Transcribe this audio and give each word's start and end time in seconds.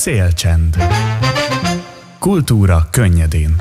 Szélcsend. 0.00 0.76
Kultúra 2.18 2.88
könnyedén. 2.90 3.56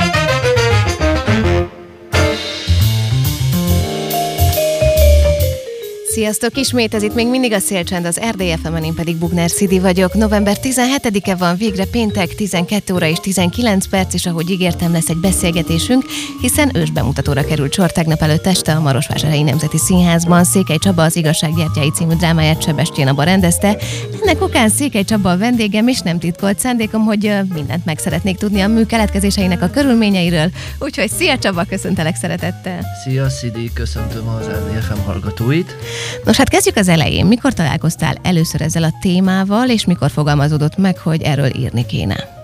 Sziasztok! 6.19 6.57
Ismét 6.57 6.93
ez 6.93 7.03
itt 7.03 7.13
még 7.13 7.27
mindig 7.27 7.53
a 7.53 7.59
Szélcsend, 7.59 8.05
az 8.05 8.19
rdfm 8.31 8.75
én 8.75 8.93
pedig 8.93 9.15
Bugner 9.15 9.49
Szidi 9.49 9.79
vagyok. 9.79 10.13
November 10.13 10.57
17-e 10.63 11.35
van, 11.35 11.55
végre 11.55 11.85
péntek, 11.85 12.35
12 12.35 12.93
óra 12.93 13.05
és 13.05 13.17
19 13.17 13.87
perc, 13.87 14.13
és 14.13 14.25
ahogy 14.25 14.49
ígértem, 14.49 14.91
lesz 14.91 15.09
egy 15.09 15.17
beszélgetésünk, 15.17 16.05
hiszen 16.41 16.71
ős 16.75 16.91
bemutatóra 16.91 17.45
került 17.45 17.73
sor 17.73 17.91
tegnap 17.91 18.21
előtt 18.21 18.47
este 18.47 18.71
a 18.71 18.79
Marosvásárhelyi 18.79 19.43
Nemzeti 19.43 19.77
Színházban. 19.77 20.43
Székely 20.43 20.77
Csaba 20.77 21.03
az 21.03 21.15
Igazsággyertyái 21.15 21.91
című 21.91 22.13
drámáját 22.13 22.63
Sebestyén 22.63 23.07
Abba 23.07 23.23
rendezte. 23.23 23.77
Ennek 24.21 24.41
okán 24.41 24.69
Székely 24.69 25.03
Csaba 25.03 25.31
a 25.31 25.37
vendégem, 25.37 25.87
és 25.87 25.99
nem 25.99 26.19
titkolt 26.19 26.59
szándékom, 26.59 27.03
hogy 27.03 27.33
mindent 27.53 27.85
meg 27.85 27.97
szeretnék 27.97 28.37
tudni 28.37 28.61
a 28.61 28.67
mű 28.67 28.83
keletkezéseinek 28.83 29.61
a 29.61 29.69
körülményeiről. 29.69 30.49
Úgyhogy 30.79 31.09
szia 31.09 31.37
Csaba, 31.37 31.63
köszöntelek 31.63 32.15
szeretettel! 32.15 32.85
Szia 33.03 33.29
Szidi, 33.29 33.71
köszöntöm 33.73 34.27
az 34.27 34.45
RDFM 34.47 34.99
hallgatóit! 35.05 35.75
Nos, 36.23 36.37
hát 36.37 36.49
kezdjük 36.49 36.75
az 36.75 36.87
elején. 36.87 37.25
Mikor 37.25 37.53
találkoztál 37.53 38.15
először 38.21 38.61
ezzel 38.61 38.83
a 38.83 38.93
témával, 39.01 39.69
és 39.69 39.85
mikor 39.85 40.11
fogalmazódott 40.11 40.77
meg, 40.77 40.97
hogy 40.97 41.21
erről 41.21 41.55
írni 41.55 41.85
kéne? 41.85 42.37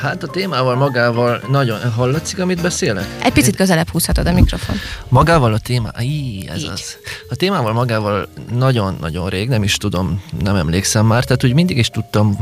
Hát 0.00 0.22
a 0.22 0.26
témával 0.26 0.76
magával 0.76 1.40
nagyon... 1.48 1.92
Hallatszik, 1.92 2.38
amit 2.38 2.62
beszélek? 2.62 3.06
Egy 3.22 3.32
picit 3.32 3.56
közelebb 3.56 3.88
húzhatod 3.88 4.26
a 4.26 4.32
mikrofon. 4.32 4.76
Magával 5.08 5.52
a 5.52 5.58
téma... 5.58 5.90
Í, 6.00 6.48
ez 6.48 6.58
Így. 6.58 6.70
az. 6.72 6.96
A 7.28 7.34
témával 7.34 7.72
magával 7.72 8.28
nagyon-nagyon 8.52 9.28
rég, 9.28 9.48
nem 9.48 9.62
is 9.62 9.76
tudom, 9.76 10.22
nem 10.42 10.56
emlékszem 10.56 11.06
már, 11.06 11.24
tehát 11.24 11.40
hogy 11.40 11.54
mindig 11.54 11.76
is 11.76 11.88
tudtam, 11.88 12.36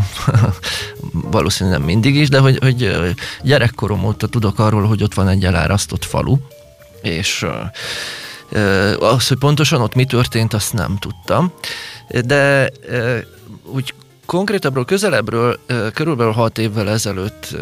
valószínűleg 1.12 1.78
nem 1.78 1.86
mindig 1.86 2.14
is, 2.14 2.28
de 2.28 2.38
hogy, 2.38 2.58
hogy 2.60 3.14
gyerekkorom 3.42 4.04
óta 4.04 4.26
tudok 4.26 4.58
arról, 4.58 4.86
hogy 4.86 5.02
ott 5.02 5.14
van 5.14 5.28
egy 5.28 5.44
elárasztott 5.44 6.04
falu, 6.04 6.36
és 7.02 7.46
az, 8.98 9.28
hogy 9.28 9.38
pontosan 9.38 9.80
ott 9.80 9.94
mi 9.94 10.04
történt, 10.04 10.54
azt 10.54 10.72
nem 10.72 10.96
tudtam. 10.98 11.52
De 12.24 12.70
úgy 13.64 13.94
konkrétabbról, 14.26 14.84
közelebbről, 14.84 15.58
körülbelül 15.94 16.32
hat 16.32 16.58
évvel 16.58 16.90
ezelőtt 16.90 17.56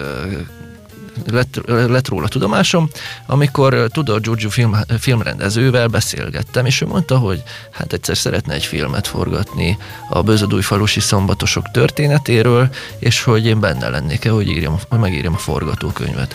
lett, 1.27 1.61
lett 1.67 2.09
róla 2.09 2.29
tudomásom, 2.29 2.89
amikor 3.27 3.89
Tudor 3.93 4.21
Giorgio 4.21 4.49
film, 4.49 4.77
filmrendezővel 4.99 5.89
beszélgettem, 5.89 6.67
és 6.67 6.81
ő 6.81 6.87
mondta, 6.87 7.19
hogy 7.19 7.43
hát 7.71 7.93
egyszer 7.93 8.17
szeretne 8.17 8.55
egy 8.55 8.65
filmet 8.65 9.07
forgatni 9.07 9.79
a 10.09 10.23
Bözödújfalusi 10.23 11.01
szombatosok 11.01 11.71
történetéről, 11.71 12.69
és 12.98 13.23
hogy 13.23 13.47
én 13.47 13.61
benne 13.61 13.89
lennék-e, 13.89 14.31
hogy, 14.31 14.48
írjam, 14.48 14.79
hogy 14.89 14.98
megírjam 14.98 15.35
a 15.35 15.39
forgatókönyvet. 15.39 16.35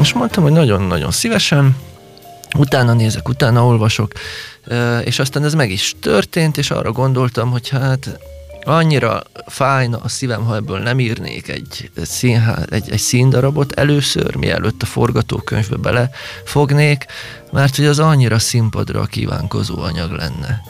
És 0.00 0.12
mondtam, 0.12 0.42
hogy 0.42 0.52
nagyon-nagyon 0.52 1.10
szívesen, 1.10 1.76
utána 2.56 2.92
nézek, 2.92 3.28
utána 3.28 3.66
olvasok, 3.66 4.12
és 5.04 5.18
aztán 5.18 5.44
ez 5.44 5.54
meg 5.54 5.70
is 5.70 5.94
történt, 6.00 6.56
és 6.56 6.70
arra 6.70 6.92
gondoltam, 6.92 7.50
hogy 7.50 7.68
hát 7.68 8.18
annyira 8.66 9.22
fájna 9.46 9.98
a 10.02 10.08
szívem, 10.08 10.44
ha 10.44 10.54
ebből 10.54 10.78
nem 10.78 11.00
írnék 11.00 11.48
egy, 11.48 11.90
színház, 12.02 12.64
egy, 12.70 12.90
egy 12.90 12.98
színdarabot 12.98 13.72
először, 13.72 14.34
mielőtt 14.34 14.82
a 14.82 14.86
forgatókönyvbe 14.86 15.76
belefognék, 15.76 17.06
mert 17.52 17.76
hogy 17.76 17.84
az 17.84 17.98
annyira 17.98 18.38
színpadra 18.38 19.04
kívánkozó 19.04 19.78
anyag 19.78 20.10
lenne. 20.10 20.62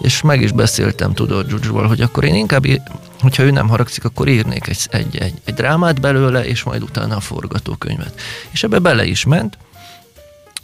És 0.00 0.20
meg 0.20 0.42
is 0.42 0.52
beszéltem 0.52 1.14
Tudor 1.14 1.46
Gyurgyval, 1.46 1.86
hogy 1.86 2.00
akkor 2.00 2.24
én 2.24 2.34
inkább, 2.34 2.66
hogyha 3.20 3.42
ő 3.42 3.50
nem 3.50 3.68
haragszik, 3.68 4.04
akkor 4.04 4.28
írnék 4.28 4.68
egy, 4.68 4.86
egy, 4.90 5.16
egy, 5.16 5.34
egy 5.44 5.54
drámát 5.54 6.00
belőle, 6.00 6.46
és 6.46 6.62
majd 6.62 6.82
utána 6.82 7.16
a 7.16 7.20
forgatókönyvet. 7.20 8.20
És 8.50 8.62
ebbe 8.62 8.78
bele 8.78 9.04
is 9.04 9.24
ment, 9.24 9.58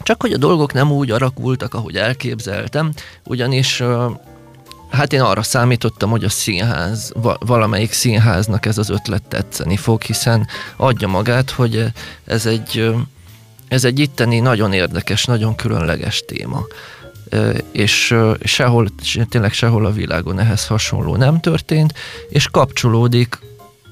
csak 0.03 0.23
hogy 0.23 0.33
a 0.33 0.37
dolgok 0.37 0.73
nem 0.73 0.93
úgy 0.93 1.11
alakultak, 1.11 1.75
ahogy 1.75 1.97
elképzeltem, 1.97 2.93
ugyanis 3.25 3.83
hát 4.91 5.13
én 5.13 5.21
arra 5.21 5.43
számítottam, 5.43 6.11
hogy 6.11 6.25
a 6.25 6.29
színház, 6.29 7.13
valamelyik 7.39 7.93
színháznak 7.93 8.67
ez 8.67 8.79
az 8.79 8.91
ötlet 8.91 9.23
tetszeni 9.23 9.77
fog, 9.77 10.03
hiszen 10.03 10.47
adja 10.77 11.09
magát, 11.09 11.51
hogy 11.51 11.85
ez 12.25 12.47
egy, 12.47 12.95
ez 13.69 13.85
egy 13.85 13.99
itteni 13.99 14.41
nagyon 14.41 14.73
érdekes, 14.73 15.25
nagyon 15.25 15.55
különleges 15.55 16.25
téma. 16.27 16.67
És 17.73 18.17
sehol, 18.43 18.89
tényleg 19.29 19.53
sehol 19.53 19.87
a 19.87 19.93
világon 19.93 20.39
ehhez 20.39 20.67
hasonló 20.67 21.17
nem 21.17 21.41
történt, 21.41 21.95
és 22.29 22.47
kapcsolódik 22.47 23.39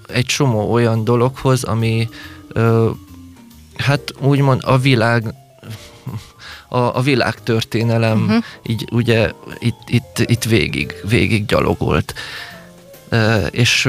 egy 0.06 0.24
csomó 0.24 0.72
olyan 0.72 1.04
dologhoz, 1.04 1.64
ami 1.64 2.08
hát 3.76 4.14
úgymond 4.20 4.60
a 4.64 4.78
világ 4.78 5.34
a, 6.68 6.78
a 6.78 7.00
világtörténelem 7.00 8.22
uh-huh. 8.22 8.44
így 8.62 8.88
ugye 8.92 9.32
itt, 9.58 9.80
itt, 9.86 10.18
itt 10.18 10.44
végig, 10.44 10.94
végig 11.08 11.46
gyalogolt. 11.46 12.14
E, 13.08 13.46
és 13.46 13.88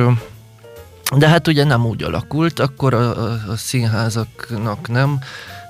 de 1.15 1.27
hát 1.27 1.47
ugye 1.47 1.63
nem 1.63 1.85
úgy 1.85 2.03
alakult, 2.03 2.59
akkor 2.59 2.93
a, 2.93 3.23
a, 3.23 3.39
a 3.47 3.55
színházaknak 3.55 4.87
nem 4.87 5.19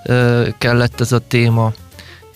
e, 0.03 0.45
kellett 0.57 1.01
ez 1.01 1.11
a 1.11 1.19
téma, 1.27 1.73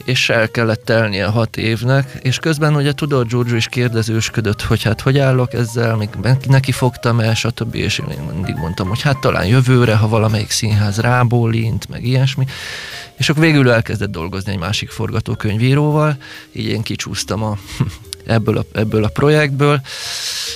és 0.05 0.29
el 0.29 0.51
kellett 0.51 0.83
telnie 0.85 1.25
hat 1.25 1.57
évnek, 1.57 2.17
és 2.21 2.39
közben 2.39 2.75
ugye 2.75 2.93
Tudor 2.93 3.25
Giorgio 3.25 3.55
is 3.55 3.67
kérdezősködött, 3.67 4.61
hogy 4.61 4.83
hát 4.83 5.01
hogy 5.01 5.19
állok 5.19 5.53
ezzel, 5.53 5.95
még 5.95 6.09
neki 6.47 6.71
fogtam 6.71 7.19
el, 7.19 7.33
stb. 7.33 7.75
És 7.75 7.99
én 7.99 8.19
mindig 8.33 8.55
mondtam, 8.55 8.87
hogy 8.87 9.01
hát 9.01 9.17
talán 9.17 9.45
jövőre, 9.45 9.95
ha 9.95 10.07
valamelyik 10.07 10.49
színház 10.49 10.99
rábólint, 10.99 11.89
meg 11.89 12.05
ilyesmi. 12.05 12.45
És 13.17 13.29
akkor 13.29 13.43
végül 13.43 13.71
elkezdett 13.71 14.11
dolgozni 14.11 14.51
egy 14.51 14.57
másik 14.57 14.89
forgatókönyvíróval, 14.89 16.17
így 16.51 16.65
én 16.65 16.81
kicsúsztam 16.81 17.43
a, 17.43 17.57
ebből, 18.25 18.57
a, 18.57 18.65
ebből 18.73 19.03
a 19.03 19.07
projektből, 19.07 19.81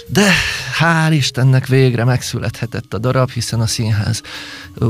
de 0.07 0.31
hál' 0.79 1.11
Istennek 1.11 1.67
végre 1.67 2.03
megszülethetett 2.03 2.93
a 2.93 2.97
darab, 2.97 3.31
hiszen 3.31 3.59
a 3.59 3.67
színház 3.67 4.21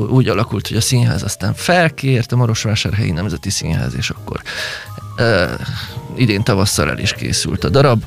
úgy 0.10 0.28
alakult, 0.28 0.68
hogy 0.68 0.78
a 0.78 0.82
színház 0.82 1.24
aztán 1.24 1.54
felkért 1.54 2.32
a 2.32 2.36
Marosvásárhelyi 2.36 3.12
Nemzeti 3.12 3.50
Színház, 3.50 3.96
és 3.96 4.10
akkor 4.10 4.42
e, 5.16 5.58
idén 6.16 6.44
tavasszal 6.44 6.90
el 6.90 7.00
is 7.00 7.14
készült 7.14 7.64
a 7.64 7.70
darab, 7.70 8.04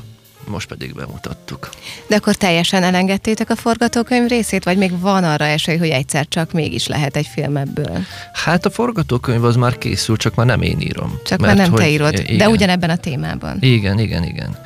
most 0.47 0.67
pedig 0.67 0.93
bemutattuk. 0.93 1.69
De 2.07 2.15
akkor 2.15 2.35
teljesen 2.35 2.83
elengedtétek 2.83 3.49
a 3.49 3.55
forgatókönyv 3.55 4.27
részét, 4.27 4.63
vagy 4.63 4.77
még 4.77 4.99
van 4.99 5.23
arra 5.23 5.45
esély, 5.45 5.77
hogy 5.77 5.89
egyszer 5.89 6.27
csak 6.27 6.51
mégis 6.51 6.87
lehet 6.87 7.15
egy 7.15 7.27
film 7.27 7.57
ebből? 7.57 7.97
Hát 8.33 8.65
a 8.65 8.69
forgatókönyv 8.69 9.43
az 9.43 9.55
már 9.55 9.77
készül, 9.77 10.17
csak 10.17 10.35
már 10.35 10.45
nem 10.45 10.61
én 10.61 10.79
írom. 10.79 11.19
Csak 11.25 11.39
mert, 11.39 11.55
már 11.55 11.61
nem 11.61 11.71
hogy, 11.71 11.81
te 11.81 11.89
írod, 11.89 12.13
igen. 12.13 12.37
de 12.37 12.49
ugyanebben 12.49 12.89
a 12.89 12.97
témában. 12.97 13.57
Igen, 13.59 13.99
igen, 13.99 14.23
igen. 14.23 14.57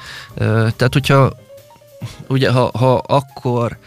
Tehát, 0.75 0.93
hogyha 0.93 1.33
ugye, 2.27 2.51
ha, 2.51 2.71
ha 2.77 2.95
akkor 2.95 3.77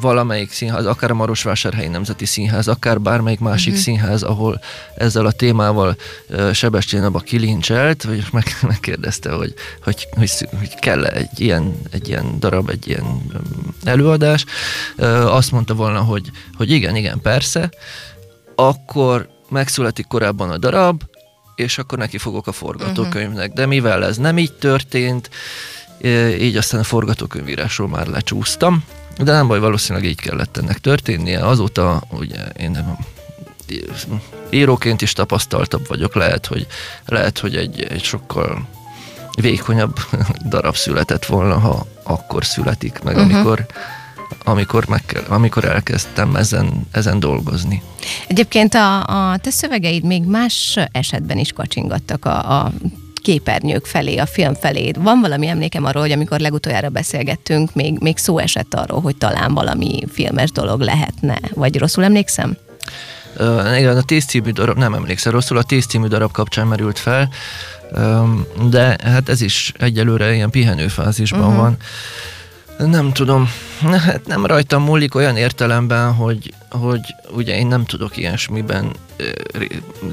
valamelyik 0.00 0.50
színház, 0.50 0.86
akár 0.86 1.10
a 1.10 1.14
Marosvásárhelyi 1.14 1.88
Nemzeti 1.88 2.24
Színház, 2.24 2.68
akár 2.68 3.00
bármelyik 3.00 3.40
másik 3.40 3.68
uh-huh. 3.68 3.84
színház, 3.84 4.22
ahol 4.22 4.60
ezzel 4.94 5.26
a 5.26 5.32
témával 5.32 5.96
uh, 6.28 6.52
Sebestyén 6.52 7.04
abba 7.04 7.18
kilincselt, 7.18 8.02
vagy 8.02 8.26
meg, 8.32 8.44
megkérdezte, 8.62 9.30
hogy, 9.30 9.54
hogy, 9.82 10.08
hogy, 10.10 10.48
hogy 10.58 10.74
kell 10.74 11.04
egy 11.04 11.40
ilyen, 11.40 11.74
egy 11.90 12.08
ilyen 12.08 12.38
darab, 12.38 12.68
egy 12.70 12.88
ilyen 12.88 13.04
um, 13.04 13.74
előadás, 13.84 14.44
uh, 14.96 15.34
azt 15.34 15.50
mondta 15.50 15.74
volna, 15.74 16.00
hogy, 16.00 16.30
hogy 16.56 16.70
igen, 16.70 16.96
igen, 16.96 17.20
persze, 17.20 17.70
akkor 18.54 19.28
megszületik 19.48 20.06
korábban 20.06 20.50
a 20.50 20.58
darab, 20.58 21.02
és 21.54 21.78
akkor 21.78 21.98
neki 21.98 22.18
fogok 22.18 22.46
a 22.46 22.52
forgatókönyvnek. 22.52 23.52
De 23.52 23.66
mivel 23.66 24.04
ez 24.04 24.16
nem 24.16 24.38
így 24.38 24.52
történt, 24.52 25.30
így 26.40 26.56
aztán 26.56 26.80
a 26.80 26.84
forgatókönyvírásról 26.84 27.88
már 27.88 28.06
lecsúsztam, 28.06 28.84
de 29.18 29.32
nem 29.32 29.46
baj, 29.46 29.58
valószínűleg 29.58 30.08
így 30.08 30.20
kellett 30.20 30.56
ennek 30.56 30.78
történnie. 30.78 31.46
Azóta 31.46 32.02
ugye 32.10 32.44
én 32.44 32.70
nem, 32.70 32.98
íróként 34.50 35.02
is 35.02 35.12
tapasztaltabb 35.12 35.88
vagyok, 35.88 36.14
lehet, 36.14 36.46
hogy, 36.46 36.66
lehet, 37.06 37.38
hogy 37.38 37.56
egy, 37.56 37.82
egy 37.82 38.02
sokkal 38.02 38.66
vékonyabb 39.40 39.96
darab 40.48 40.76
született 40.76 41.26
volna, 41.26 41.58
ha 41.58 41.86
akkor 42.02 42.44
születik, 42.44 43.00
meg 43.02 43.16
uh-huh. 43.16 43.34
amikor 43.34 43.66
amikor, 44.44 44.86
meg 44.86 45.04
kell, 45.06 45.22
amikor 45.28 45.64
elkezdtem 45.64 46.36
ezen, 46.36 46.86
ezen 46.90 47.20
dolgozni. 47.20 47.82
Egyébként 48.26 48.74
a, 48.74 49.06
a 49.06 49.36
te 49.36 49.50
szövegeid 49.50 50.04
még 50.04 50.24
más 50.24 50.78
esetben 50.92 51.38
is 51.38 51.52
kacsingattak 51.52 52.24
a, 52.24 52.60
a 52.60 52.72
képernyők 53.24 53.86
felé, 53.86 54.16
a 54.16 54.26
film 54.26 54.54
felé. 54.54 54.90
Van 54.98 55.20
valami 55.20 55.46
emlékem 55.46 55.84
arról, 55.84 56.02
hogy 56.02 56.12
amikor 56.12 56.40
legutoljára 56.40 56.88
beszélgettünk, 56.88 57.74
még, 57.74 57.98
még 58.00 58.16
szó 58.16 58.38
esett 58.38 58.74
arról, 58.74 59.00
hogy 59.00 59.16
talán 59.16 59.54
valami 59.54 60.02
filmes 60.12 60.50
dolog 60.50 60.80
lehetne, 60.80 61.38
vagy 61.54 61.78
rosszul 61.78 62.04
emlékszem? 62.04 62.56
Uh, 63.38 63.78
igen, 63.78 63.96
a 63.96 64.02
tíz 64.02 64.24
című 64.24 64.50
darab, 64.50 64.78
nem 64.78 64.94
emlékszem 64.94 65.32
rosszul, 65.32 65.56
a 65.56 65.62
tíz 65.62 65.86
című 65.86 66.06
darab 66.06 66.32
kapcsán 66.32 66.66
merült 66.66 66.98
fel, 66.98 67.28
um, 67.92 68.46
de 68.70 68.96
hát 69.04 69.28
ez 69.28 69.40
is 69.40 69.72
egyelőre 69.78 70.34
ilyen 70.34 70.50
pihenőfázisban 70.50 71.40
uh-huh. 71.40 71.56
van. 71.56 71.76
Nem 72.78 73.12
tudom. 73.12 73.48
Hát 73.80 74.26
nem 74.26 74.46
rajtam 74.46 74.82
múlik 74.82 75.14
olyan 75.14 75.36
értelemben, 75.36 76.12
hogy, 76.12 76.54
hogy 76.70 77.00
ugye 77.30 77.58
én 77.58 77.66
nem 77.66 77.84
tudok 77.84 78.16
ilyesmiben, 78.16 78.90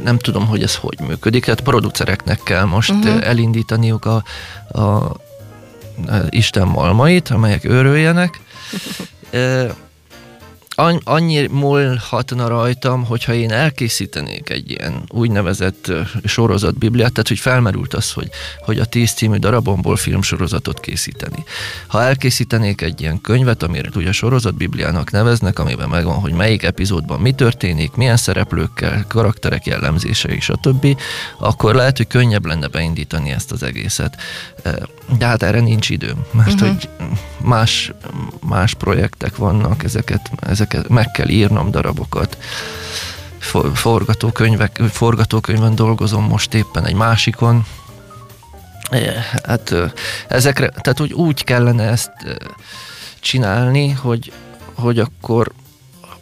nem 0.04 0.18
tudom, 0.18 0.48
hogy 0.48 0.64
ez 0.64 0.76
hogy 0.76 1.00
működik. 1.00 1.46
Hát 1.46 1.62
producereknek 1.62 2.40
kell 2.44 2.66
most 2.66 2.92
uh-huh. 2.92 3.28
elindítaniuk 3.28 4.06
a, 4.06 4.24
a, 4.72 4.82
a 4.82 5.16
Isten 6.30 6.68
malmait, 6.68 7.30
amelyek 7.30 7.66
őröljenek. 7.66 8.40
annyi 11.04 11.48
múlhatna 11.48 12.48
rajtam, 12.48 13.06
hogyha 13.06 13.34
én 13.34 13.52
elkészítenék 13.52 14.50
egy 14.50 14.70
ilyen 14.70 15.04
úgynevezett 15.10 15.92
sorozat 16.24 16.78
bibliát, 16.78 17.12
tehát 17.12 17.28
hogy 17.28 17.40
felmerült 17.40 17.94
az, 17.94 18.12
hogy, 18.12 18.30
hogy 18.60 18.80
a 18.80 18.86
tíz 18.86 19.12
című 19.12 19.38
darabomból 19.38 19.96
filmsorozatot 19.96 20.80
készíteni. 20.80 21.44
Ha 21.88 22.04
elkészítenék 22.04 22.82
egy 22.82 23.02
ilyen 23.02 23.22
könyvet, 23.22 23.64
amire 23.64 23.90
ugye 23.96 24.12
sorozat 24.12 24.56
bibliának 24.56 25.12
neveznek, 25.12 25.60
amiben 25.60 25.90
megvan, 25.90 26.20
hogy 26.20 26.34
melyik 26.34 26.64
epizódban 26.64 27.20
mi 27.20 27.32
történik, 27.32 27.94
milyen 27.96 28.18
szereplőkkel, 28.18 29.06
karakterek 29.08 29.66
jellemzései, 29.66 30.40
stb., 30.40 30.98
akkor 31.40 31.76
lehet, 31.76 31.98
hogy 31.98 32.08
könnyebb 32.08 32.46
lenne 32.46 32.68
beindítani 32.68 33.30
ezt 33.30 33.52
az 33.52 33.64
egészet. 33.64 34.18
De 35.18 35.26
hát 35.26 35.44
erre 35.44 35.60
nincs 35.60 35.90
időm, 35.90 36.26
mert 36.32 36.54
uh-huh. 36.54 36.68
hogy 36.68 36.90
más, 37.44 37.92
más 38.48 38.74
projektek 38.74 39.36
vannak, 39.36 39.84
ezeket, 39.84 40.32
ezeket 40.72 40.90
meg 40.90 41.12
kell 41.12 41.28
írnom 41.28 41.72
darabokat. 41.72 42.38
Forgatókönyvek, 43.74 44.82
forgatókönyvön 44.92 45.76
dolgozom 45.76 46.24
most 46.24 46.54
éppen 46.54 46.86
egy 46.86 46.94
másikon. 46.94 47.66
Hát 49.44 49.74
ezekre, 50.28 50.70
tehát 50.70 51.00
úgy, 51.00 51.14
úgy 51.14 51.44
kellene 51.44 51.84
ezt 51.84 52.12
csinálni, 53.20 53.90
hogy, 53.90 54.32
hogy 54.74 55.00
akkor 55.00 55.52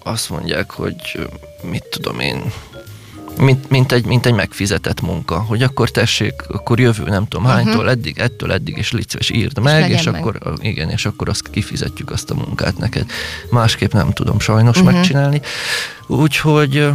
azt 0.03 0.29
mondják, 0.29 0.71
hogy 0.71 1.29
mit 1.61 1.83
tudom 1.89 2.19
én, 2.19 2.51
mint, 3.39 3.69
mint, 3.69 3.91
egy, 3.91 4.05
mint 4.05 4.25
egy 4.25 4.33
megfizetett 4.33 5.01
munka, 5.01 5.39
hogy 5.39 5.63
akkor 5.63 5.89
tessék, 5.89 6.33
akkor 6.47 6.79
jövő 6.79 7.03
nem 7.03 7.27
tudom 7.27 7.45
uh-huh. 7.45 7.63
hánytól 7.63 7.89
eddig, 7.89 8.19
ettől 8.19 8.51
eddig, 8.51 8.77
és 8.77 8.91
légy 8.91 9.31
írd 9.33 9.59
meg, 9.59 9.89
és, 9.89 9.99
és 9.99 10.05
meg. 10.05 10.15
akkor 10.15 10.53
igen, 10.61 10.89
és 10.89 11.05
akkor 11.05 11.29
azt 11.29 11.49
kifizetjük 11.49 12.11
azt 12.11 12.29
a 12.29 12.35
munkát 12.35 12.77
neked. 12.77 13.05
Másképp 13.49 13.93
nem 13.93 14.11
tudom 14.11 14.39
sajnos 14.39 14.77
uh-huh. 14.77 14.93
megcsinálni. 14.93 15.41
Úgyhogy 16.07 16.89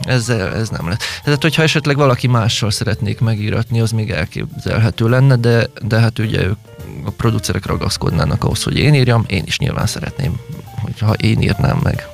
ez, 0.00 0.28
ez 0.28 0.68
nem 0.68 0.88
lesz. 0.88 1.20
Tehát, 1.24 1.42
hogyha 1.42 1.62
esetleg 1.62 1.96
valaki 1.96 2.26
mással 2.26 2.70
szeretnék 2.70 3.20
megíratni, 3.20 3.80
az 3.80 3.90
még 3.90 4.10
elképzelhető 4.10 5.08
lenne, 5.08 5.36
de, 5.36 5.66
de 5.82 5.98
hát 5.98 6.18
ugye 6.18 6.44
ők, 6.44 6.58
a 7.04 7.10
producerek 7.10 7.66
ragaszkodnának 7.66 8.44
ahhoz, 8.44 8.62
hogy 8.62 8.78
én 8.78 8.94
írjam, 8.94 9.24
én 9.26 9.42
is 9.46 9.58
nyilván 9.58 9.86
szeretném, 9.86 10.40
hogyha 10.82 11.12
én 11.12 11.40
írnám 11.40 11.78
meg. 11.82 12.08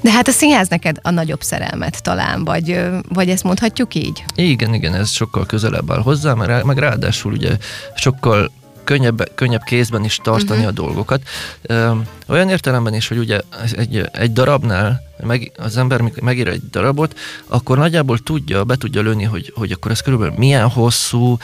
De 0.00 0.10
hát 0.10 0.28
a 0.28 0.30
színház 0.30 0.68
neked 0.68 0.98
a 1.02 1.10
nagyobb 1.10 1.42
szerelmet 1.42 2.02
talán, 2.02 2.44
vagy, 2.44 2.80
vagy 3.08 3.28
ezt 3.28 3.44
mondhatjuk 3.44 3.94
így? 3.94 4.24
Igen, 4.34 4.74
igen, 4.74 4.94
ez 4.94 5.10
sokkal 5.10 5.46
közelebb 5.46 5.90
áll 5.90 6.02
hozzá, 6.02 6.34
mert 6.34 6.64
meg 6.64 6.78
ráadásul 6.78 7.32
ugye 7.32 7.56
sokkal 7.96 8.50
könnyebb, 8.86 9.30
könnyebb 9.34 9.62
kézben 9.62 10.04
is 10.04 10.16
tartani 10.22 10.64
uh-huh. 10.64 10.66
a 10.66 10.70
dolgokat. 10.70 11.22
Olyan 12.26 12.48
értelemben 12.48 12.94
is, 12.94 13.08
hogy 13.08 13.18
ugye 13.18 13.40
egy, 13.76 14.08
egy 14.12 14.32
darabnál 14.32 15.02
meg, 15.22 15.52
az 15.56 15.76
ember 15.76 16.00
megír 16.20 16.48
egy 16.48 16.62
darabot, 16.70 17.18
akkor 17.46 17.78
nagyjából 17.78 18.18
tudja, 18.18 18.64
be 18.64 18.76
tudja 18.76 19.02
lőni, 19.02 19.24
hogy, 19.24 19.52
hogy 19.54 19.72
akkor 19.72 19.90
ez 19.90 20.00
körülbelül 20.00 20.34
milyen 20.36 20.68
hosszú, 20.68 21.36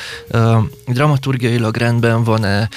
dramaturgiailag 0.87 1.77
rendben 1.77 2.25
van-e, 2.25 2.69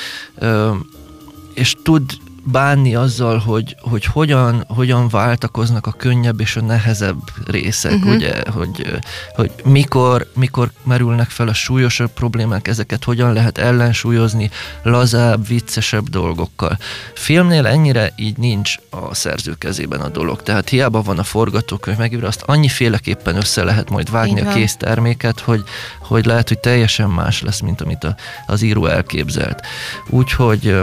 és 1.53 1.75
tud 1.83 2.03
bánni 2.45 2.95
azzal, 2.95 3.37
hogy, 3.37 3.75
hogy 3.79 4.05
hogyan, 4.05 4.65
hogyan 4.67 5.09
váltakoznak 5.09 5.87
a 5.87 5.91
könnyebb 5.91 6.39
és 6.39 6.55
a 6.55 6.61
nehezebb 6.61 7.17
részek, 7.47 7.93
uh-huh. 7.93 8.13
ugye, 8.13 8.43
hogy, 8.49 8.99
hogy 9.35 9.51
mikor, 9.63 10.31
mikor 10.35 10.71
merülnek 10.83 11.29
fel 11.29 11.47
a 11.47 11.53
súlyosabb 11.53 12.09
problémák, 12.09 12.67
ezeket 12.67 13.03
hogyan 13.03 13.33
lehet 13.33 13.57
ellensúlyozni 13.57 14.49
lazább, 14.83 15.47
viccesebb 15.47 16.09
dolgokkal. 16.09 16.77
Filmnél 17.13 17.65
ennyire 17.65 18.13
így 18.15 18.37
nincs 18.37 18.75
a 18.89 19.13
szerző 19.13 19.53
kezében 19.57 20.01
a 20.01 20.09
dolog, 20.09 20.43
tehát 20.43 20.69
hiába 20.69 21.01
van 21.01 21.19
a 21.19 21.23
forgatókönyv 21.23 21.97
megírva, 21.97 22.27
azt 22.27 22.43
annyiféleképpen 22.45 23.35
össze 23.35 23.63
lehet 23.63 23.89
majd 23.89 24.11
vágni 24.11 24.41
a 24.41 24.53
kész 24.53 24.75
terméket, 24.75 25.39
hogy, 25.39 25.63
hogy 25.99 26.25
lehet, 26.25 26.47
hogy 26.47 26.59
teljesen 26.59 27.09
más 27.09 27.41
lesz, 27.41 27.59
mint 27.59 27.81
amit 27.81 28.03
a, 28.03 28.15
az 28.45 28.61
író 28.61 28.85
elképzelt. 28.85 29.61
Úgyhogy 30.09 30.75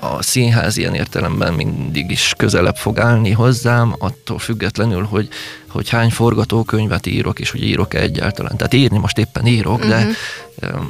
a 0.00 0.22
színház 0.22 0.76
ilyen 0.76 0.94
értelemben 0.94 1.54
mindig 1.54 2.10
is 2.10 2.34
közelebb 2.36 2.76
fog 2.76 2.98
állni 2.98 3.30
hozzám, 3.30 3.94
attól 3.98 4.38
függetlenül, 4.38 5.04
hogy, 5.04 5.28
hogy 5.68 5.88
hány 5.88 6.10
forgatókönyvet 6.10 7.06
írok, 7.06 7.40
és 7.40 7.50
hogy 7.50 7.62
írok-e 7.62 8.00
egyáltalán. 8.00 8.56
Tehát 8.56 8.74
írni 8.74 8.98
most 8.98 9.18
éppen 9.18 9.46
írok, 9.46 9.84
de 9.86 9.96
uh-huh. 9.96 10.82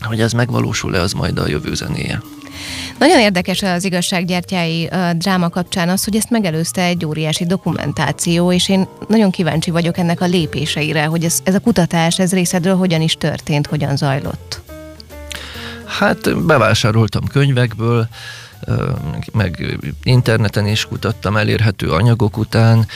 hogy 0.00 0.20
ez 0.20 0.32
megvalósul-e, 0.32 1.00
az 1.00 1.12
majd 1.12 1.38
a 1.38 1.48
jövő 1.48 1.74
zenéje. 1.74 2.22
Nagyon 2.98 3.18
érdekes 3.18 3.62
az 3.62 3.84
igazsággyertyái 3.84 4.90
dráma 5.12 5.48
kapcsán 5.48 5.88
az, 5.88 6.04
hogy 6.04 6.16
ezt 6.16 6.30
megelőzte 6.30 6.82
egy 6.82 7.04
óriási 7.04 7.46
dokumentáció, 7.46 8.52
és 8.52 8.68
én 8.68 8.88
nagyon 9.08 9.30
kíváncsi 9.30 9.70
vagyok 9.70 9.98
ennek 9.98 10.20
a 10.20 10.26
lépéseire, 10.26 11.04
hogy 11.04 11.24
ez, 11.24 11.38
ez 11.44 11.54
a 11.54 11.60
kutatás, 11.60 12.18
ez 12.18 12.32
részedről 12.32 12.76
hogyan 12.76 13.00
is 13.00 13.14
történt, 13.14 13.66
hogyan 13.66 13.96
zajlott. 13.96 14.69
Hát 15.98 16.44
bevásároltam 16.46 17.26
könyvekből, 17.26 18.08
meg 19.32 19.78
interneten 20.02 20.66
is 20.66 20.84
kutattam 20.84 21.36
elérhető 21.36 21.90
anyagok 21.90 22.36
után, 22.36 22.86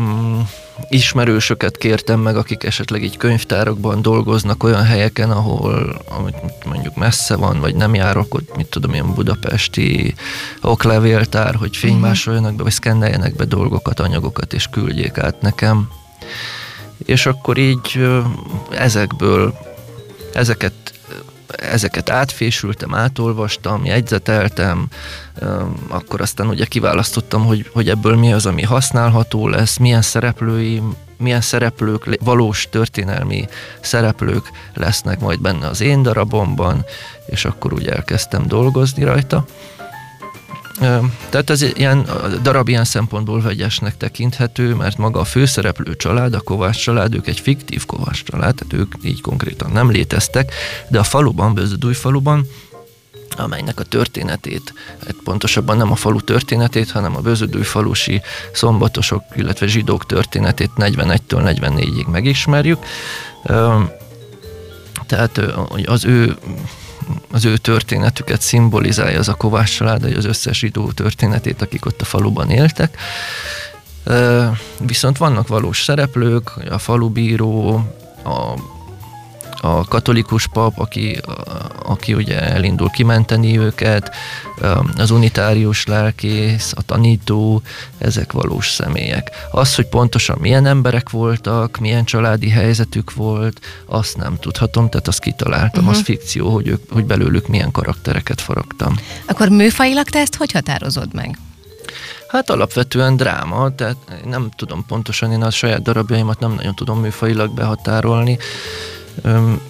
mm, 0.00 0.40
ismerősöket 0.88 1.76
kértem 1.76 2.20
meg, 2.20 2.36
akik 2.36 2.64
esetleg 2.64 3.02
így 3.02 3.16
könyvtárakban 3.16 4.02
dolgoznak 4.02 4.62
olyan 4.62 4.84
helyeken, 4.84 5.30
ahol 5.30 6.02
amit 6.08 6.64
mondjuk 6.64 6.96
messze 6.96 7.36
van, 7.36 7.60
vagy 7.60 7.74
nem 7.74 7.94
járok, 7.94 8.34
ott 8.34 8.56
mit 8.56 8.66
tudom 8.66 8.94
én, 8.94 9.14
budapesti 9.14 10.14
oklevéltár, 10.60 11.54
hogy 11.54 11.76
fénymásoljanak 11.76 12.54
be, 12.54 12.62
vagy 12.62 12.72
szkenneljenek 12.72 13.34
be 13.36 13.44
dolgokat, 13.44 14.00
anyagokat, 14.00 14.52
és 14.52 14.66
küldjék 14.66 15.18
át 15.18 15.40
nekem. 15.40 15.88
És 17.04 17.26
akkor 17.26 17.58
így 17.58 18.08
ezekből 18.70 19.54
ezeket 20.32 20.83
ezeket 21.48 22.10
átfésültem, 22.10 22.94
átolvastam, 22.94 23.84
jegyzeteltem, 23.84 24.88
akkor 25.88 26.20
aztán 26.20 26.46
ugye 26.46 26.64
kiválasztottam, 26.64 27.44
hogy, 27.44 27.70
hogy 27.72 27.88
ebből 27.88 28.16
mi 28.16 28.32
az, 28.32 28.46
ami 28.46 28.62
használható 28.62 29.48
lesz, 29.48 29.76
milyen 29.76 30.02
szereplői, 30.02 30.82
milyen 31.16 31.40
szereplők, 31.40 32.18
valós 32.20 32.68
történelmi 32.70 33.48
szereplők 33.80 34.50
lesznek 34.74 35.20
majd 35.20 35.40
benne 35.40 35.66
az 35.66 35.80
én 35.80 36.02
darabomban, 36.02 36.84
és 37.26 37.44
akkor 37.44 37.72
úgy 37.72 37.86
elkezdtem 37.86 38.46
dolgozni 38.46 39.04
rajta. 39.04 39.44
Tehát 41.28 41.50
ez 41.50 41.62
ilyen 41.62 42.08
darab 42.42 42.68
ilyen 42.68 42.84
szempontból 42.84 43.40
vegyesnek 43.40 43.96
tekinthető, 43.96 44.74
mert 44.74 44.98
maga 44.98 45.20
a 45.20 45.24
főszereplő 45.24 45.96
család, 45.96 46.34
a 46.34 46.40
Kovács 46.40 46.82
család, 46.82 47.14
ők 47.14 47.26
egy 47.26 47.40
fiktív 47.40 47.86
Kovács 47.86 48.22
család, 48.22 48.54
tehát 48.54 48.72
ők 48.72 48.94
így 49.02 49.20
konkrétan 49.20 49.70
nem 49.70 49.90
léteztek, 49.90 50.52
de 50.88 50.98
a 50.98 51.04
faluban, 51.04 51.54
Bözödúj 51.54 51.94
faluban 51.94 52.46
amelynek 53.36 53.80
a 53.80 53.84
történetét, 53.84 54.74
hát 55.04 55.16
pontosabban 55.24 55.76
nem 55.76 55.90
a 55.90 55.94
falu 55.94 56.20
történetét, 56.20 56.90
hanem 56.90 57.16
a 57.16 57.20
Bözödúj 57.20 57.62
falusi 57.62 58.22
szombatosok, 58.52 59.22
illetve 59.36 59.66
zsidók 59.66 60.06
történetét 60.06 60.70
41-től 60.76 61.18
44-ig 61.28 62.06
megismerjük. 62.10 62.78
Tehát 65.06 65.40
az 65.84 66.04
ő 66.04 66.36
az 67.30 67.44
ő 67.44 67.56
történetüket 67.56 68.40
szimbolizálja 68.40 69.18
az 69.18 69.28
a 69.28 69.34
Kovács 69.34 69.76
család, 69.76 70.02
hogy 70.02 70.12
az 70.12 70.24
összes 70.24 70.58
zsidó 70.58 70.92
történetét, 70.92 71.62
akik 71.62 71.86
ott 71.86 72.00
a 72.00 72.04
faluban 72.04 72.50
éltek. 72.50 72.98
Viszont 74.78 75.18
vannak 75.18 75.48
valós 75.48 75.82
szereplők, 75.82 76.50
a 76.70 76.78
falubíró, 76.78 77.74
a 78.24 78.54
a 79.64 79.84
katolikus 79.84 80.46
pap, 80.46 80.78
aki, 80.78 81.20
aki 81.84 82.14
ugye 82.14 82.40
elindul 82.40 82.90
kimenteni 82.90 83.58
őket, 83.58 84.14
az 84.96 85.10
unitárius 85.10 85.86
lelkész, 85.86 86.72
a 86.76 86.82
tanító, 86.82 87.62
ezek 87.98 88.32
valós 88.32 88.70
személyek. 88.70 89.30
Az, 89.50 89.74
hogy 89.74 89.86
pontosan 89.86 90.36
milyen 90.40 90.66
emberek 90.66 91.10
voltak, 91.10 91.78
milyen 91.78 92.04
családi 92.04 92.48
helyzetük 92.48 93.14
volt, 93.14 93.60
azt 93.86 94.16
nem 94.16 94.36
tudhatom, 94.40 94.88
tehát 94.88 95.08
azt 95.08 95.20
kitaláltam, 95.20 95.84
uh-huh. 95.84 95.98
az 95.98 96.04
fikció, 96.04 96.48
hogy, 96.48 96.68
ők, 96.68 96.92
hogy 96.92 97.04
belőlük 97.04 97.48
milyen 97.48 97.70
karaktereket 97.70 98.40
faragtam. 98.40 98.96
Akkor 99.26 99.48
műfajilag 99.48 100.08
te 100.08 100.18
ezt 100.18 100.34
hogy 100.34 100.52
határozod 100.52 101.14
meg? 101.14 101.38
Hát 102.28 102.50
alapvetően 102.50 103.16
dráma, 103.16 103.74
tehát 103.74 103.96
nem 104.24 104.50
tudom 104.56 104.84
pontosan, 104.86 105.32
én 105.32 105.42
a 105.42 105.50
saját 105.50 105.82
darabjaimat 105.82 106.40
nem 106.40 106.52
nagyon 106.52 106.74
tudom 106.74 107.00
műfajilag 107.00 107.54
behatárolni 107.54 108.38
öm, 109.22 109.60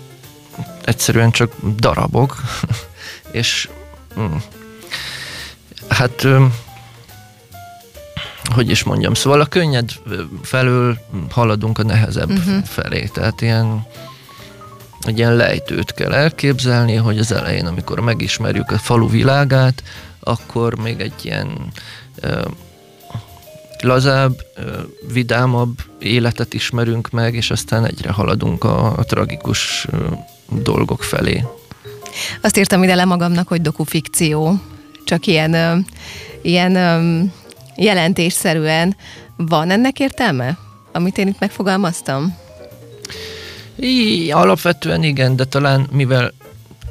egyszerűen 0.85 1.31
csak 1.31 1.53
darabok, 1.77 2.37
és 3.31 3.69
Hmm. 4.15 4.43
Hát 5.89 6.27
hogy 8.55 8.71
is 8.71 8.83
mondjam, 8.83 9.15
szóval 9.15 9.41
a 9.41 9.47
könnyed 9.47 9.91
felől 10.43 10.99
haladunk 11.31 11.79
a 11.79 11.83
nehezebb 11.83 12.31
uh-huh. 12.31 12.65
felé, 12.65 13.11
tehát 13.13 13.41
ilyen 13.41 13.87
egy 15.01 15.19
ilyen 15.19 15.35
lejtőt 15.35 15.93
kell 15.93 16.13
elképzelni, 16.13 16.95
hogy 16.95 17.19
az 17.19 17.33
elején, 17.33 17.67
amikor 17.67 18.01
megismerjük 18.01 18.71
a 18.71 18.79
falu 18.79 19.09
világát, 19.09 19.83
akkor 20.21 20.75
még 20.75 21.01
egy 21.01 21.25
ilyen 21.25 21.73
lazább, 23.83 24.45
vidámabb 25.13 25.79
életet 25.99 26.55
ismerünk 26.55 27.11
meg, 27.11 27.35
és 27.35 27.51
aztán 27.51 27.87
egyre 27.87 28.11
haladunk 28.11 28.65
a, 28.65 28.97
a 28.97 29.05
tragikus 29.05 29.87
dolgok 30.49 31.03
felé. 31.03 31.45
Azt 32.41 32.57
írtam 32.57 32.83
ide 32.83 32.95
le 32.95 33.05
magamnak, 33.05 33.49
hogy 33.49 33.61
dokufikció. 33.61 34.61
Csak 35.05 35.27
ilyen, 35.27 35.87
ilyen 36.43 37.33
jelentésszerűen. 37.77 38.97
Van 39.37 39.71
ennek 39.71 39.99
értelme, 39.99 40.59
amit 40.93 41.19
én 41.19 41.29
itt 41.29 41.39
megfogalmaztam? 41.39 42.37
I, 43.77 44.31
alapvetően 44.31 45.03
igen, 45.03 45.37
de 45.37 45.45
talán 45.45 45.87
mivel 45.91 46.33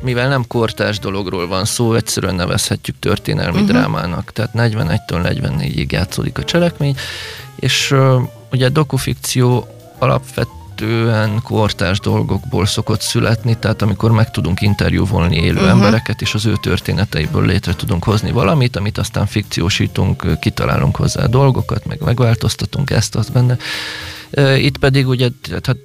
mivel 0.04 0.28
nem 0.28 0.48
kortás 0.48 1.00
dologról 1.00 1.48
van 1.48 1.66
szó, 1.66 1.94
egyszerűen 1.94 2.36
nevezhetjük 2.36 3.00
történelmi 3.00 3.62
uh-huh. 3.62 3.68
drámának. 3.68 4.32
Tehát 4.32 4.52
41-től 4.56 4.98
44-ig 5.08 5.92
játszódik 5.92 6.38
a 6.38 6.44
cselekmény, 6.44 6.96
és 7.56 7.92
uh, 7.92 8.22
ugye 8.52 8.70
dokufikció 8.70 9.68
alapvetően 10.00 11.42
kortás 11.44 12.00
dolgokból 12.00 12.66
szokott 12.66 13.02
születni, 13.02 13.58
tehát 13.60 13.82
amikor 13.82 14.12
meg 14.12 14.32
tudunk 14.32 14.62
interjúvolni 14.62 15.36
élő 15.36 15.56
uh-huh. 15.56 15.70
embereket, 15.70 16.22
és 16.22 16.34
az 16.34 16.46
ő 16.46 16.54
történeteiből 16.62 17.46
létre 17.46 17.74
tudunk 17.74 18.04
hozni 18.04 18.32
valamit, 18.32 18.76
amit 18.76 18.98
aztán 18.98 19.26
fikciósítunk, 19.26 20.40
kitalálunk 20.40 20.96
hozzá 20.96 21.26
dolgokat, 21.26 21.86
meg 21.86 22.02
megváltoztatunk 22.02 22.90
ezt, 22.90 23.16
azt 23.16 23.32
benne. 23.32 23.58
Itt 24.58 24.78
pedig 24.78 25.08
ugye 25.08 25.30
hát 25.64 25.78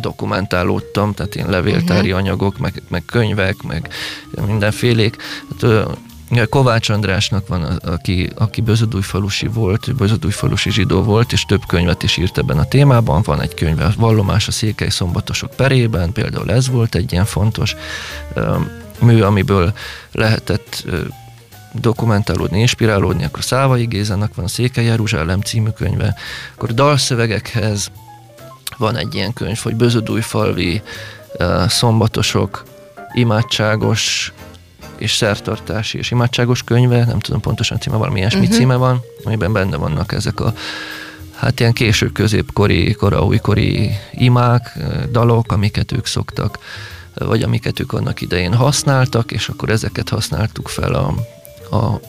dokumentálódtam, 0.00 1.14
tehát 1.14 1.34
én 1.34 1.48
levéltári 1.48 2.12
uh-huh. 2.12 2.24
anyagok, 2.24 2.58
meg, 2.58 2.82
meg 2.88 3.02
könyvek, 3.04 3.62
meg 3.62 3.88
mindenfélék. 4.46 5.16
Hát, 5.60 5.88
Kovács 6.48 6.88
Andrásnak 6.88 7.48
van, 7.48 7.62
aki, 7.64 8.30
aki 8.34 8.60
Bözödújfalusi 8.60 9.46
volt, 9.46 9.96
Bözödújfalusi 9.96 10.70
zsidó 10.70 11.02
volt, 11.02 11.32
és 11.32 11.44
több 11.44 11.62
könyvet 11.66 12.02
is 12.02 12.16
írt 12.16 12.38
ebben 12.38 12.58
a 12.58 12.64
témában. 12.64 13.22
Van 13.22 13.40
egy 13.40 13.54
könyve, 13.54 13.84
a 13.84 13.92
Vallomás 13.96 14.48
a 14.48 14.50
székely 14.50 14.88
szombatosok 14.88 15.50
perében, 15.50 16.12
például 16.12 16.50
ez 16.50 16.68
volt 16.68 16.94
egy 16.94 17.12
ilyen 17.12 17.24
fontos 17.24 17.76
mű, 18.98 19.20
amiből 19.20 19.72
lehetett 20.12 20.84
dokumentálódni, 21.72 22.60
inspirálódni, 22.60 23.24
akkor 23.24 23.44
Szávai 23.44 23.84
Gézának 23.84 24.34
van 24.34 24.44
a 24.44 24.48
Székely 24.48 24.84
Jeruzsálem 24.84 25.40
című 25.40 25.70
könyve, 25.70 26.14
akkor 26.54 26.74
dalszövegekhez 26.74 27.90
van 28.78 28.96
egy 28.96 29.14
ilyen 29.14 29.32
könyv, 29.32 29.58
hogy 29.58 29.74
Bözödújfalvi 29.74 30.82
szombatosok 31.66 32.64
imádságos 33.12 34.32
és 34.96 35.12
szertartási 35.12 35.98
és 35.98 36.10
imádságos 36.10 36.62
könyve, 36.62 37.04
nem 37.04 37.18
tudom 37.18 37.40
pontosan 37.40 37.80
címe, 37.80 37.96
valami 37.96 38.18
ilyesmi 38.18 38.40
uh-huh. 38.40 38.56
címe 38.56 38.76
van, 38.76 39.00
amiben 39.24 39.52
benne 39.52 39.76
vannak 39.76 40.12
ezek 40.12 40.40
a 40.40 40.54
hát 41.34 41.60
ilyen 41.60 41.72
késő 41.72 42.06
középkori, 42.06 42.92
kora 42.92 43.24
újkori 43.24 43.90
imák, 44.12 44.78
dalok, 45.10 45.52
amiket 45.52 45.92
ők 45.92 46.06
szoktak, 46.06 46.58
vagy 47.14 47.42
amiket 47.42 47.80
ők 47.80 47.92
annak 47.92 48.20
idején 48.20 48.54
használtak, 48.54 49.32
és 49.32 49.48
akkor 49.48 49.70
ezeket 49.70 50.08
használtuk 50.08 50.68
fel 50.68 50.94
a, 50.94 51.14
a, 51.70 52.00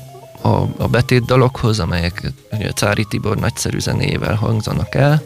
a, 0.48 0.70
a 0.78 0.88
betét 0.88 1.26
dalokhoz, 1.26 1.80
amelyek 1.80 2.32
ugye, 2.52 2.72
Cári 2.72 3.06
Tibor 3.10 3.38
nagyszerű 3.38 3.80
zenével 3.80 4.36
hangzanak 4.36 4.96
el, 4.96 5.24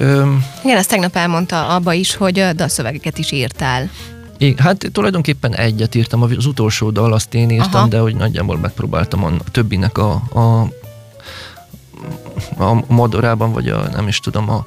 Öm, 0.00 0.44
Igen, 0.64 0.76
ezt 0.76 0.88
tegnap 0.88 1.16
elmondta 1.16 1.66
abba 1.68 1.92
is, 1.92 2.14
hogy 2.16 2.44
dalszövegeket 2.54 3.18
is 3.18 3.30
írtál. 3.30 3.90
Igen, 4.38 4.64
hát 4.64 4.88
tulajdonképpen 4.92 5.54
egyet 5.54 5.94
írtam, 5.94 6.22
az 6.22 6.46
utolsó 6.46 6.90
dal 6.90 7.12
azt 7.12 7.34
én 7.34 7.50
írtam, 7.50 7.80
Aha. 7.80 7.86
de 7.88 7.98
hogy 7.98 8.16
nagyjából 8.16 8.58
megpróbáltam 8.58 9.24
a 9.24 9.30
többinek 9.50 9.98
a, 9.98 10.22
a, 10.32 10.60
a 12.64 12.84
modorában, 12.86 13.52
vagy 13.52 13.68
a 13.68 13.88
nem 13.92 14.08
is 14.08 14.20
tudom, 14.20 14.50
a, 14.50 14.64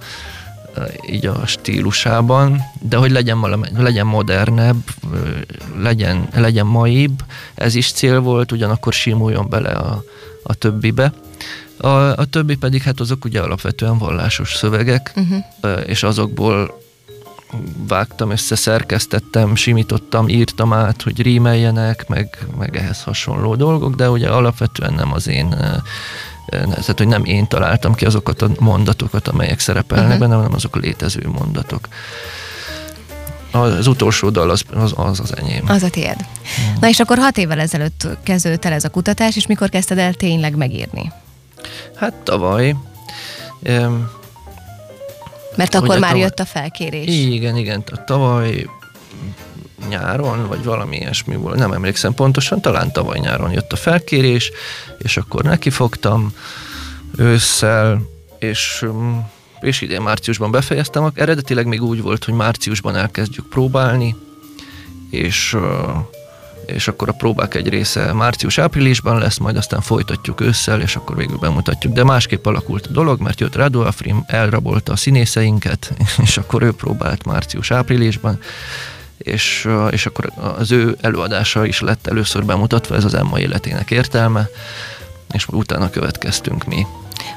így 1.10 1.26
a 1.26 1.46
stílusában, 1.46 2.62
de 2.82 2.98
hogy 2.98 3.12
legyen, 3.12 3.40
valami, 3.40 3.68
legyen 3.78 4.06
modernebb, 4.06 4.84
legyen, 5.78 6.28
legyen 6.34 6.66
maibb, 6.66 7.24
ez 7.56 7.76
is 7.76 7.92
cél 7.92 8.20
volt, 8.20 8.52
ugyanakkor 8.52 8.94
simuljon 8.94 9.50
bele 9.50 9.70
a, 9.70 10.04
a 10.44 10.54
többibe. 10.54 11.14
A, 11.78 11.88
a 11.88 12.26
többi 12.26 12.56
pedig 12.56 12.82
hát 12.82 13.00
azok 13.00 13.26
ugye 13.26 13.42
alapvetően 13.42 13.98
vallásos 13.98 14.56
szövegek, 14.56 15.14
uh-huh. 15.16 15.82
és 15.86 16.04
azokból 16.04 16.82
vágtam, 17.88 18.32
összeszerkesztettem, 18.32 19.56
simítottam, 19.56 20.28
írtam 20.28 20.74
át, 20.74 21.02
hogy 21.02 21.22
rímeljenek, 21.22 22.08
meg, 22.08 22.38
meg 22.58 22.78
ehhez 22.78 23.04
hasonló 23.04 23.56
dolgok, 23.56 23.96
de 23.96 24.10
ugye 24.10 24.30
alapvetően 24.30 24.94
nem 24.94 25.14
az 25.14 25.28
én 25.28 25.56
tehát, 26.50 26.98
hogy 26.98 27.08
nem 27.08 27.26
én 27.26 27.48
találtam 27.48 27.94
ki 27.94 28.06
azokat 28.06 28.42
a 28.42 28.50
mondatokat, 28.60 29.28
amelyek 29.28 29.60
szerepelnek 29.60 30.08
uh-huh. 30.08 30.22
benne, 30.22 30.36
hanem 30.36 30.54
azok 30.54 30.76
létező 30.76 31.30
mondatok. 31.38 31.88
Az 33.52 33.88
utolsó 33.88 34.30
dal 34.30 34.50
az 34.50 34.64
az, 34.74 34.94
az, 34.96 35.20
az 35.20 35.38
enyém. 35.38 35.64
Az 35.68 35.84
a 35.84 35.90
tiéd. 35.90 36.16
Uh-huh. 36.16 36.80
Na 36.80 36.88
és 36.88 37.00
akkor 37.00 37.18
hat 37.18 37.38
évvel 37.38 37.60
ezelőtt 37.60 38.08
kezdődött 38.24 38.66
el 38.66 38.74
ez 38.74 38.84
a 38.84 38.90
kutatás, 38.90 39.36
és 39.36 39.48
mikor 39.48 39.70
kezdted 39.70 39.98
el 39.98 40.14
tényleg 40.14 40.56
megírni? 40.56 41.12
Hát 41.96 42.14
tavaly. 42.14 42.76
Um, 43.60 44.10
Mert 45.56 45.76
akkor 45.76 45.88
már 45.88 46.00
tavaly, 46.00 46.20
jött 46.20 46.40
a 46.40 46.46
felkérés. 46.46 47.08
Igen, 47.08 47.58
igen. 47.58 47.84
Tavaly 48.06 48.66
nyáron, 49.90 50.48
vagy 50.48 50.64
valami 50.64 50.96
ilyesmi 50.96 51.36
volt, 51.36 51.58
nem 51.58 51.72
emlékszem 51.72 52.14
pontosan, 52.14 52.62
talán 52.62 52.92
tavaly 52.92 53.20
nyáron 53.20 53.52
jött 53.52 53.72
a 53.72 53.76
felkérés, 53.76 54.52
és 54.98 55.18
akkor 55.18 55.44
nekifogtam 55.44 56.34
ősszel, 57.18 58.02
és, 58.40 58.86
és 59.62 59.82
idén 59.82 60.02
márciusban 60.02 60.52
befejeztem. 60.52 61.12
Eredetileg 61.16 61.68
még 61.68 61.84
úgy 61.84 62.02
volt, 62.02 62.24
hogy 62.24 62.34
márciusban 62.34 62.96
elkezdjük 62.96 63.50
próbálni, 63.50 64.16
és 65.10 65.58
és 66.66 66.88
akkor 66.88 67.10
a 67.10 67.12
próbák 67.12 67.56
egy 67.56 67.70
része 67.70 68.14
március-áprilisban 68.14 69.18
lesz, 69.18 69.38
majd 69.38 69.58
aztán 69.58 69.82
folytatjuk 69.82 70.42
ősszel, 70.42 70.82
és 70.82 70.96
akkor 70.96 71.16
végül 71.16 71.38
bemutatjuk. 71.38 71.94
De 71.94 72.04
másképp 72.04 72.46
alakult 72.46 72.86
a 72.86 72.92
dolog, 72.92 73.22
mert 73.22 73.40
jött 73.40 73.56
Radu 73.56 73.82
Afrim, 73.82 74.24
elrabolta 74.28 74.92
a 74.92 74.96
színészeinket, 74.96 75.94
és 76.24 76.38
akkor 76.38 76.62
ő 76.62 76.72
próbált 76.72 77.26
március-áprilisban, 77.26 78.40
és, 79.24 79.70
és 79.90 80.06
akkor 80.06 80.32
az 80.58 80.72
ő 80.72 80.98
előadása 81.02 81.66
is 81.66 81.80
lett 81.80 82.08
először 82.08 82.46
bemutatva, 82.46 82.96
ez 82.96 83.04
az 83.04 83.14
Emma 83.14 83.40
életének 83.40 83.92
értelme, 83.92 84.48
és 85.32 85.48
utána 85.48 85.90
következtünk 85.90 86.66
mi. 86.66 86.86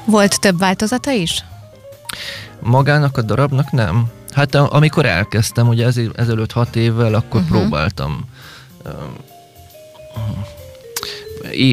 Volt 0.05 0.39
több 0.39 0.59
változata 0.59 1.11
is? 1.11 1.43
Magának 2.59 3.17
a 3.17 3.21
darabnak 3.21 3.71
nem. 3.71 4.05
Hát 4.31 4.55
amikor 4.55 5.05
elkezdtem, 5.05 5.67
ugye 5.67 5.87
ezelőtt 6.15 6.51
hat 6.51 6.75
évvel, 6.75 7.13
akkor 7.13 7.41
uh-huh. 7.41 7.57
próbáltam 7.57 8.25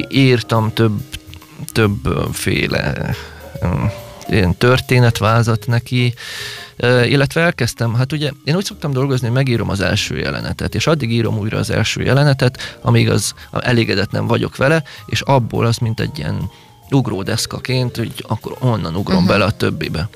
írtam 0.09 0.73
több, 0.73 1.00
többféle 1.73 3.14
ilyen 4.28 4.56
történetvázat 4.56 5.66
neki, 5.66 6.14
illetve 7.04 7.40
elkezdtem, 7.40 7.95
hát 7.95 8.12
ugye 8.12 8.31
én 8.45 8.57
úgy 8.57 8.64
szoktam 8.64 8.93
dolgozni, 8.93 9.26
hogy 9.26 9.37
megírom 9.37 9.71
az 9.71 9.81
első 9.81 10.19
jelenetet, 10.19 10.75
és 10.75 10.87
addig 10.87 11.12
írom 11.12 11.38
újra 11.38 11.59
az 11.59 11.71
első 11.71 12.02
jelenetet, 12.02 12.78
amíg 12.83 13.11
az 13.11 13.35
elégedett 13.50 14.11
nem 14.11 14.26
vagyok 14.26 14.57
vele, 14.57 14.83
és 15.07 15.21
abból 15.21 15.66
az, 15.66 15.76
mint 15.76 16.00
egy 16.00 16.19
ilyen 16.19 16.50
ugródeszkaként, 16.90 17.97
hogy 17.97 18.12
akkor 18.28 18.57
onnan 18.61 18.97
ugrom 18.97 19.16
uh-huh. 19.16 19.33
bele 19.33 19.45
a 19.45 19.50
többibe. 19.50 20.09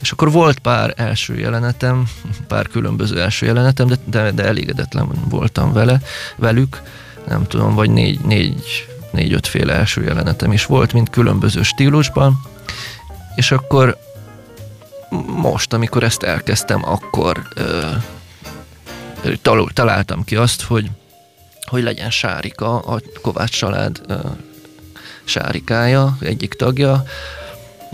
És 0.00 0.10
akkor 0.10 0.32
volt 0.32 0.58
pár 0.58 0.94
első 0.96 1.38
jelenetem, 1.38 2.08
pár 2.48 2.66
különböző 2.68 3.20
első 3.20 3.46
jelenetem, 3.46 3.86
de, 3.86 3.96
de, 4.04 4.30
de 4.30 4.44
elégedetlen 4.44 5.08
voltam 5.28 5.72
vele, 5.72 6.00
velük, 6.36 6.82
nem 7.28 7.46
tudom, 7.46 7.74
vagy 7.74 7.90
négy, 7.90 8.20
négy, 8.20 8.86
négy-öt 9.10 9.46
féle 9.46 9.72
első 9.72 10.02
jelenetem 10.02 10.52
is 10.52 10.66
volt, 10.66 10.92
mint 10.92 11.10
különböző 11.10 11.62
stílusban, 11.62 12.40
és 13.34 13.50
akkor 13.50 13.98
most, 15.26 15.72
amikor 15.72 16.02
ezt 16.02 16.22
elkezdtem, 16.22 16.84
akkor 16.84 17.48
ö, 17.54 17.90
tal- 19.42 19.72
találtam 19.72 20.24
ki 20.24 20.36
azt, 20.36 20.62
hogy, 20.62 20.90
hogy 21.64 21.82
legyen 21.82 22.10
Sárika, 22.10 22.78
a 22.78 23.00
Kovács 23.22 23.58
család 23.58 24.00
ö, 24.06 24.14
Sárikája, 25.24 26.16
egyik 26.20 26.54
tagja, 26.54 27.04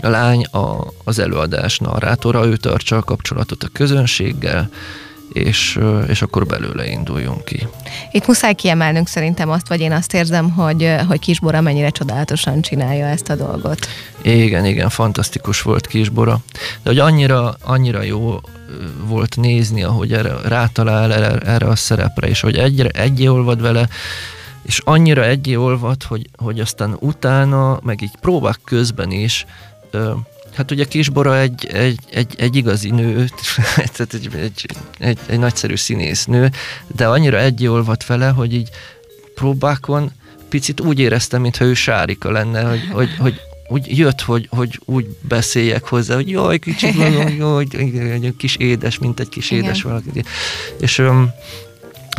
a 0.01 0.07
lány 0.07 0.43
a, 0.43 0.87
az 1.03 1.19
előadás 1.19 1.77
narrátora, 1.77 2.45
ő 2.45 2.55
tartsa 2.55 2.97
a 2.97 3.03
kapcsolatot 3.03 3.63
a 3.63 3.69
közönséggel, 3.73 4.69
és, 5.33 5.79
és 6.07 6.21
akkor 6.21 6.45
belőle 6.45 6.87
induljunk 6.87 7.45
ki. 7.45 7.67
Itt 8.11 8.27
muszáj 8.27 8.53
kiemelnünk 8.53 9.07
szerintem 9.07 9.49
azt, 9.49 9.67
vagy 9.67 9.79
én 9.79 9.91
azt 9.91 10.13
érzem, 10.13 10.51
hogy, 10.51 10.95
hogy 11.07 11.19
Kisbora 11.19 11.61
mennyire 11.61 11.89
csodálatosan 11.89 12.61
csinálja 12.61 13.05
ezt 13.05 13.29
a 13.29 13.35
dolgot. 13.35 13.87
Igen, 14.21 14.65
igen, 14.65 14.89
fantasztikus 14.89 15.61
volt 15.61 15.87
Kisbora. 15.87 16.39
De 16.83 16.89
hogy 16.89 16.99
annyira, 16.99 17.55
annyira 17.63 18.01
jó 18.01 18.39
volt 19.05 19.35
nézni, 19.35 19.83
ahogy 19.83 20.13
erre, 20.13 20.33
rátalál 20.43 21.13
erre, 21.13 21.37
erre 21.37 21.67
a 21.67 21.75
szerepre, 21.75 22.27
és 22.27 22.41
hogy 22.41 22.57
egyre 22.57 22.89
egyé 22.89 23.27
olvad 23.27 23.61
vele, 23.61 23.87
és 24.61 24.81
annyira 24.83 25.25
egyé 25.25 25.55
olvad, 25.55 26.03
hogy, 26.03 26.29
hogy 26.35 26.59
aztán 26.59 26.95
utána, 26.99 27.79
meg 27.83 28.01
így 28.01 28.15
próbák 28.21 28.59
közben 28.63 29.11
is, 29.11 29.45
Hát 30.53 30.71
ugye 30.71 30.85
Kisbora 30.85 31.39
egy, 31.39 31.65
egy, 31.65 31.99
egy, 32.11 32.33
egy 32.37 32.55
igazi 32.55 32.89
nő, 32.89 33.27
tehát 33.93 34.13
egy, 34.13 34.29
egy, 34.35 34.65
egy, 34.99 35.19
egy 35.25 35.39
nagyszerű 35.39 35.75
színésznő, 35.75 36.51
de 36.95 37.07
annyira 37.07 37.39
egyolvat 37.39 38.05
vele, 38.05 38.27
hogy 38.27 38.53
így 38.53 38.69
próbákon 39.35 40.11
picit 40.49 40.79
úgy 40.79 40.99
éreztem, 40.99 41.41
mintha 41.41 41.65
ő 41.65 41.73
Sárika 41.73 42.31
lenne, 42.31 42.63
hogy, 42.63 42.87
hogy, 42.91 43.09
hogy 43.17 43.41
úgy 43.67 43.97
jött, 43.97 44.21
hogy, 44.21 44.47
hogy 44.49 44.79
úgy 44.85 45.05
beszéljek 45.21 45.87
hozzá, 45.87 46.15
hogy 46.15 46.29
jaj, 46.29 46.59
kicsit 46.59 46.95
vagyok, 46.95 47.35
jaj, 47.37 47.65
egy 47.71 48.33
kis 48.37 48.55
édes, 48.55 48.97
mint 48.97 49.19
egy 49.19 49.29
kis 49.29 49.51
édes 49.51 49.79
Igen. 49.79 49.91
valaki. 49.91 50.23
És 50.79 51.01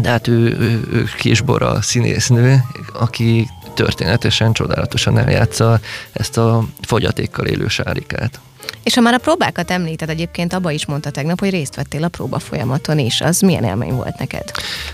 de 0.02 0.08
hát 0.08 0.28
ő, 0.28 0.58
ő, 0.58 0.88
ő 0.92 1.04
Kisbora 1.18 1.82
színésznő, 1.82 2.64
aki 2.92 3.48
történetesen, 3.74 4.52
csodálatosan 4.52 5.18
eljátsza 5.18 5.80
ezt 6.12 6.38
a 6.38 6.64
fogyatékkal 6.82 7.46
élő 7.46 7.68
sárikát. 7.68 8.40
És 8.82 8.94
ha 8.94 9.00
már 9.00 9.14
a 9.14 9.18
próbákat 9.18 9.70
említed, 9.70 10.08
egyébként 10.08 10.52
abba 10.52 10.70
is 10.70 10.86
mondta 10.86 11.10
tegnap, 11.10 11.40
hogy 11.40 11.50
részt 11.50 11.74
vettél 11.74 12.04
a 12.04 12.08
próba 12.08 12.38
folyamaton 12.38 12.98
is. 12.98 13.20
Az 13.20 13.40
milyen 13.40 13.64
élmény 13.64 13.94
volt 13.94 14.18
neked? 14.18 14.50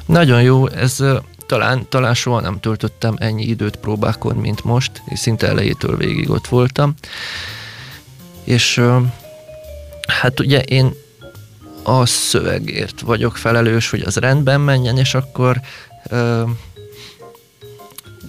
Nagyon 0.06 0.42
jó, 0.42 0.68
ez 0.68 1.04
talán, 1.46 1.86
talán 1.88 2.14
soha 2.14 2.40
nem 2.40 2.60
töltöttem 2.60 3.14
ennyi 3.18 3.44
időt 3.44 3.76
próbákon, 3.76 4.36
mint 4.36 4.64
most, 4.64 5.02
és 5.06 5.18
szinte 5.18 5.48
elejétől 5.48 5.96
végig 5.96 6.30
ott 6.30 6.46
voltam. 6.46 6.94
És 8.44 8.82
hát 10.20 10.40
ugye 10.40 10.60
én 10.60 10.92
a 11.82 12.06
szövegért 12.06 13.00
vagyok 13.00 13.36
felelős, 13.36 13.90
hogy 13.90 14.00
az 14.00 14.16
rendben 14.16 14.60
menjen, 14.60 14.98
és 14.98 15.14
akkor 15.14 15.60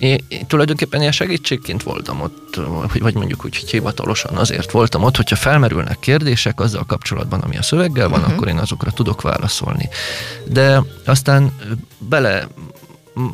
én, 0.02 0.20
én 0.28 0.48
tulajdonképpen 0.48 1.00
ilyen 1.00 1.12
segítségként 1.12 1.84
voltam 1.84 2.22
ott, 2.22 2.60
vagy 3.00 3.14
mondjuk 3.14 3.46
úgy, 3.46 3.56
hivatalosan 3.56 4.38
azért 4.38 4.72
voltam 4.72 5.04
ott, 5.04 5.16
hogyha 5.16 5.36
felmerülnek 5.36 6.00
kérdések 6.00 6.60
azzal 6.60 6.86
kapcsolatban, 6.86 7.40
ami 7.40 7.58
a 7.58 7.62
szöveggel 7.62 8.10
van, 8.10 8.20
uh-huh. 8.20 8.36
akkor 8.36 8.48
én 8.48 8.58
azokra 8.58 8.92
tudok 8.92 9.22
válaszolni. 9.22 9.90
De 10.46 10.84
aztán 11.06 11.52
bele 11.98 12.48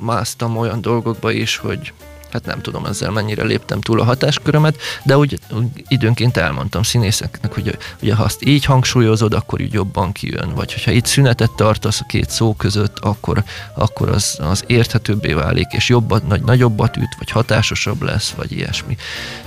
másztam 0.02 0.58
olyan 0.58 0.82
dolgokba 0.82 1.32
is, 1.32 1.58
hogy 1.58 1.94
hát 2.32 2.46
nem 2.46 2.62
tudom 2.62 2.86
ezzel 2.86 3.12
mennyire 3.12 3.44
léptem 3.44 3.82
túl 3.82 4.00
a 4.00 4.04
hatáskörömet, 4.04 4.78
de 5.04 5.18
úgy, 5.18 5.40
úgy 5.52 5.68
időnként 5.88 6.38
elmondtam 6.38 6.84
színészeknek, 6.84 7.54
hogy 7.54 7.78
ugye 8.02 8.16
ha 8.16 8.24
azt 8.24 8.46
így 8.46 8.66
hangsúlyozod, 8.66 9.34
akkor 9.34 9.62
így 9.62 9.74
jobban 9.74 10.12
kijön, 10.12 10.54
vagy 10.56 10.74
hogyha 10.74 10.92
itt 10.92 11.06
szünetet 11.06 11.52
tartasz 11.52 12.00
a 12.02 12.06
két 12.08 12.30
szó 12.30 12.54
között, 12.54 13.00
akkor, 13.00 13.44
akkor 13.74 14.10
az, 14.10 14.38
az 14.40 14.64
érthetőbbé 14.68 15.34
válik, 15.34 15.68
és 15.72 15.90
jobbat, 15.90 16.28
nagy, 16.28 16.42
nagyobbat 16.42 16.98
üt, 16.98 17.16
vagy 17.18 17.32
hatásosabb 17.32 18.02
lesz, 18.02 18.30
vagy 18.30 18.52
ilyesmi. 18.52 18.98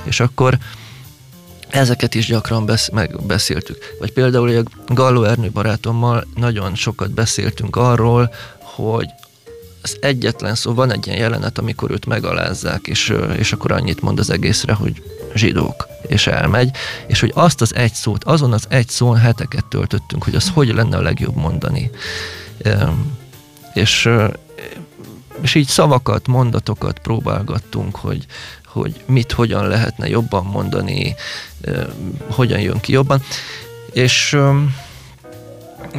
És 0.03 0.21
akkor 0.21 0.59
ezeket 1.69 2.15
is 2.15 2.27
gyakran 2.27 2.67
besz, 2.67 2.91
megbeszéltük. 2.91 3.97
Vagy 3.99 4.13
például 4.13 4.57
a 4.57 4.93
Galló 4.95 5.23
Ernő 5.23 5.51
barátommal 5.51 6.27
nagyon 6.37 6.75
sokat 6.75 7.11
beszéltünk 7.11 7.77
arról, 7.77 8.35
hogy 8.59 9.09
az 9.83 9.97
egyetlen 10.01 10.55
szó, 10.55 10.75
van 10.75 10.93
egy 10.93 11.07
ilyen 11.07 11.19
jelenet, 11.19 11.59
amikor 11.59 11.91
őt 11.91 12.07
megalázzák, 12.07 12.87
és, 12.87 13.15
és 13.39 13.53
akkor 13.53 13.73
annyit 13.73 14.01
mond 14.01 14.19
az 14.19 14.31
egészre, 14.31 14.73
hogy 14.73 15.03
zsidók, 15.35 15.89
és 16.07 16.27
elmegy, 16.27 16.77
és 17.07 17.21
hogy 17.21 17.33
azt 17.35 17.61
az 17.61 17.75
egy 17.75 17.93
szót, 17.93 18.25
azon 18.25 18.53
az 18.53 18.65
egy 18.69 18.89
szón 18.89 19.17
heteket 19.17 19.67
töltöttünk, 19.67 20.25
hogy 20.25 20.35
az 20.35 20.51
hogy 20.55 20.75
lenne 20.75 20.97
a 20.97 21.03
legjobb 21.03 21.37
mondani. 21.37 21.91
És, 23.75 24.09
és 25.41 25.55
így 25.55 25.69
szavakat, 25.69 26.27
mondatokat 26.27 26.99
próbálgattunk, 26.99 27.97
hogy, 27.97 28.27
hogy 28.67 29.05
mit, 29.07 29.33
hogyan 29.33 29.69
lehetne 29.69 30.09
jobban 30.09 30.45
mondani, 30.45 31.15
hogyan 32.31 32.61
jön 32.61 32.81
ki 32.81 32.93
jobban. 32.93 33.23
És 33.93 34.39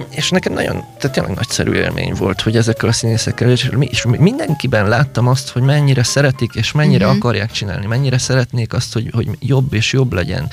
és 0.09 0.29
nekem 0.29 0.53
nagyon, 0.53 0.83
tehát 0.97 1.11
tényleg 1.15 1.35
nagyszerű 1.35 1.71
élmény 1.71 2.13
volt, 2.13 2.41
hogy 2.41 2.55
ezekkel 2.55 2.89
a 2.89 2.91
színészekkel, 2.91 3.49
és, 3.49 3.71
és 3.79 4.05
mindenkiben 4.05 4.87
láttam 4.87 5.27
azt, 5.27 5.49
hogy 5.49 5.61
mennyire 5.61 6.03
szeretik, 6.03 6.53
és 6.53 6.71
mennyire 6.71 7.05
uh-huh. 7.05 7.19
akarják 7.19 7.51
csinálni, 7.51 7.85
mennyire 7.85 8.17
szeretnék 8.17 8.73
azt, 8.73 8.93
hogy, 8.93 9.09
hogy 9.13 9.29
jobb 9.39 9.73
és 9.73 9.93
jobb 9.93 10.13
legyen. 10.13 10.49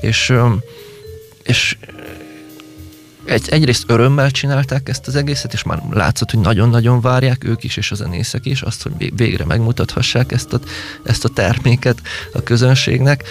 És, 0.00 0.32
és 1.42 1.76
egy, 3.24 3.48
egyrészt 3.48 3.84
örömmel 3.86 4.30
csinálták 4.30 4.88
ezt 4.88 5.06
az 5.06 5.16
egészet, 5.16 5.52
és 5.52 5.62
már 5.62 5.82
látszott, 5.90 6.30
hogy 6.30 6.40
nagyon-nagyon 6.40 7.00
várják 7.00 7.44
ők 7.44 7.64
is, 7.64 7.76
és 7.76 7.90
a 7.90 7.94
zenészek 7.94 8.46
is, 8.46 8.62
azt, 8.62 8.82
hogy 8.82 9.16
végre 9.16 9.44
megmutathassák 9.44 10.32
ezt 10.32 10.52
a, 10.52 10.60
ezt 11.04 11.24
a 11.24 11.28
terméket 11.28 11.98
a 12.32 12.42
közönségnek 12.42 13.24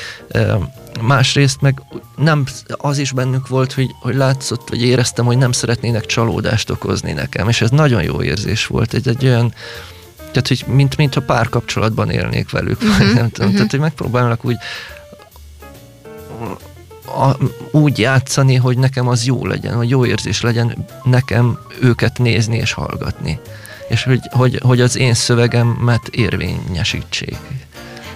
másrészt 1.02 1.62
meg 1.62 1.82
nem, 2.16 2.46
az 2.68 2.98
is 2.98 3.12
bennük 3.12 3.48
volt, 3.48 3.74
hogy, 3.74 3.96
hogy 4.00 4.16
látszott, 4.16 4.70
vagy 4.70 4.82
éreztem, 4.82 5.26
hogy 5.26 5.38
nem 5.38 5.52
szeretnének 5.52 6.06
csalódást 6.06 6.70
okozni 6.70 7.12
nekem, 7.12 7.50
és 7.50 7.62
ez 7.62 7.70
nagyon 7.70 8.04
jó 8.04 8.24
érzés 8.24 8.68
volt, 8.68 8.94
egy, 8.94 9.08
egy 9.08 9.26
olyan, 9.26 9.54
tehát, 10.16 10.48
hogy 10.48 10.64
mint, 10.68 10.98
mint 10.98 11.14
ha 11.14 11.22
párkapcsolatban 11.22 12.10
élnék 12.10 12.52
velük, 12.52 12.82
uh-huh, 12.82 12.98
nem 12.98 13.08
tudom, 13.08 13.30
uh-huh. 13.32 13.54
tehát, 13.54 13.72
hogy 13.72 13.80
megpróbálnak 13.80 14.46
úgy 14.46 14.58
a, 17.06 17.38
úgy 17.72 18.00
játszani, 18.00 18.56
hogy 18.56 18.78
nekem 18.78 19.08
az 19.08 19.26
jó 19.26 19.46
legyen, 19.46 19.76
hogy 19.76 19.90
jó 19.90 20.06
érzés 20.06 20.42
legyen 20.42 20.86
nekem 21.04 21.60
őket 21.82 22.18
nézni 22.18 22.58
és 22.58 22.72
hallgatni. 22.72 23.40
És 23.88 24.04
hogy, 24.04 24.20
hogy, 24.32 24.60
hogy 24.64 24.82
az 24.82 24.98
én 24.98 25.14
szövegemet 25.14 26.08
érvényesítsék. 26.08 27.38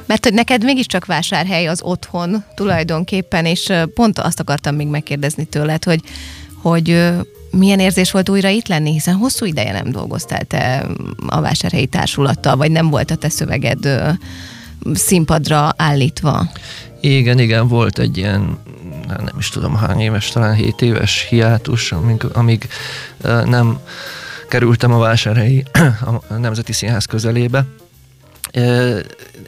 Mert 0.08 0.24
hogy 0.24 0.34
neked 0.34 0.64
mégiscsak 0.64 1.06
vásárhely 1.06 1.68
az 1.68 1.82
otthon 1.82 2.44
tulajdonképpen, 2.56 3.46
és 3.46 3.74
pont 3.94 4.20
azt 4.20 4.40
akartam 4.40 4.76
még 4.76 4.88
megkérdezni 4.88 5.46
tőled, 5.46 5.84
hogy, 5.84 6.02
hogy 6.62 7.14
milyen 7.52 7.80
érzés 7.80 8.12
volt 8.12 8.30
újra 8.30 8.50
itt 8.50 8.68
lenni, 8.68 8.92
hiszen 8.92 9.16
hosszú 9.16 9.46
ideje 9.46 9.72
nem 9.72 9.92
dolgoztál 9.92 10.44
te 10.44 10.88
a 11.28 11.42
vásárhelyi 11.42 11.86
társulattal, 11.86 12.56
vagy 12.56 12.72
nem 12.72 12.90
volt 12.90 13.12
a 13.12 13.16
te 13.16 13.30
szöveged 13.30 13.90
színpadra 14.94 15.74
állítva. 15.78 16.52
Igen, 17.02 17.40
igen, 17.40 17.68
volt 17.68 18.00
egy 18.00 18.18
ilyen, 18.18 18.58
nem 19.08 19.36
is 19.38 19.50
tudom 19.50 19.76
hány 19.76 20.00
éves, 20.00 20.30
talán 20.30 20.54
7 20.54 20.82
éves 20.82 21.26
hiátus, 21.30 21.92
amíg, 21.92 22.24
amíg 22.34 22.68
nem 23.46 23.80
kerültem 24.50 24.92
a 24.92 24.98
vásárhelyi 24.98 25.64
a 26.30 26.34
Nemzeti 26.34 26.74
Színház 26.74 27.06
közelébe, 27.06 27.66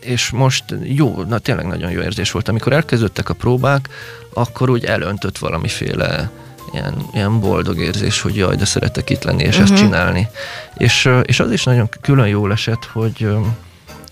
és 0.01 0.29
most 0.29 0.63
jó, 0.83 1.23
na 1.23 1.39
tényleg 1.39 1.65
nagyon 1.65 1.91
jó 1.91 2.01
érzés 2.01 2.31
volt. 2.31 2.47
Amikor 2.47 2.73
elkezdődtek 2.73 3.29
a 3.29 3.33
próbák, 3.33 3.89
akkor 4.33 4.69
úgy 4.69 4.85
elöntött 4.85 5.37
valamiféle 5.37 6.31
ilyen, 6.73 7.05
ilyen 7.13 7.39
boldog 7.39 7.77
érzés, 7.77 8.21
hogy 8.21 8.35
jaj, 8.35 8.55
de 8.55 8.65
szeretek 8.65 9.09
itt 9.09 9.23
lenni 9.23 9.43
és 9.43 9.47
uh-huh. 9.47 9.63
ezt 9.63 9.73
mhm. 9.73 9.81
csinálni. 9.81 10.29
És, 10.77 11.09
és 11.23 11.39
az 11.39 11.51
is 11.51 11.63
nagyon 11.63 11.89
külön 12.01 12.27
jó 12.27 12.51
esett, 12.51 12.85
hogy, 12.85 13.27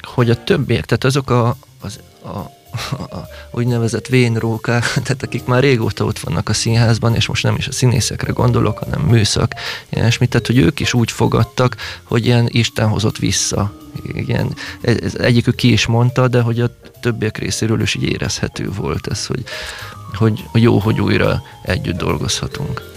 hogy 0.02 0.30
a 0.30 0.44
többiek, 0.44 0.86
tehát 0.86 1.04
azok 1.04 1.30
a, 1.30 1.56
az, 1.82 2.00
a 2.24 2.56
a 3.00 3.28
úgynevezett 3.52 4.08
vénrókák, 4.08 4.94
tehát 5.04 5.24
akik 5.24 5.46
már 5.46 5.62
régóta 5.62 6.06
ott 6.06 6.20
vannak 6.20 6.50
a 6.50 6.54
színházban, 6.54 7.16
és 7.16 7.28
most 7.28 7.44
nem 7.44 7.56
is 7.56 7.68
a 7.68 7.72
színészekre 7.72 8.32
gondolok, 8.32 8.78
hanem 8.78 9.02
műszak, 9.02 9.54
ilyesmit, 9.90 10.30
tehát 10.30 10.48
hogy 10.48 10.58
ők 10.58 10.80
is 10.80 10.94
úgy 10.94 11.12
fogadtak, 11.12 11.76
hogy 12.04 12.26
ilyen 12.26 12.48
Isten 12.52 12.88
hozott 12.88 13.18
vissza. 13.18 13.72
Igen, 14.04 14.56
ez 14.82 15.16
egyikük 15.16 15.56
ki 15.56 15.72
is 15.72 15.86
mondta, 15.86 16.28
de 16.28 16.42
hogy 16.42 16.60
a 16.60 16.70
többiek 17.02 17.38
részéről 17.38 17.82
is 17.82 17.96
így 17.96 18.04
érezhető 18.04 18.70
volt 18.72 19.08
ez, 19.08 19.26
hogy, 19.26 19.44
hogy 20.14 20.44
jó, 20.54 20.78
hogy 20.80 21.02
újra 21.02 21.42
együtt 21.64 21.98
dolgozhatunk. 21.98 22.96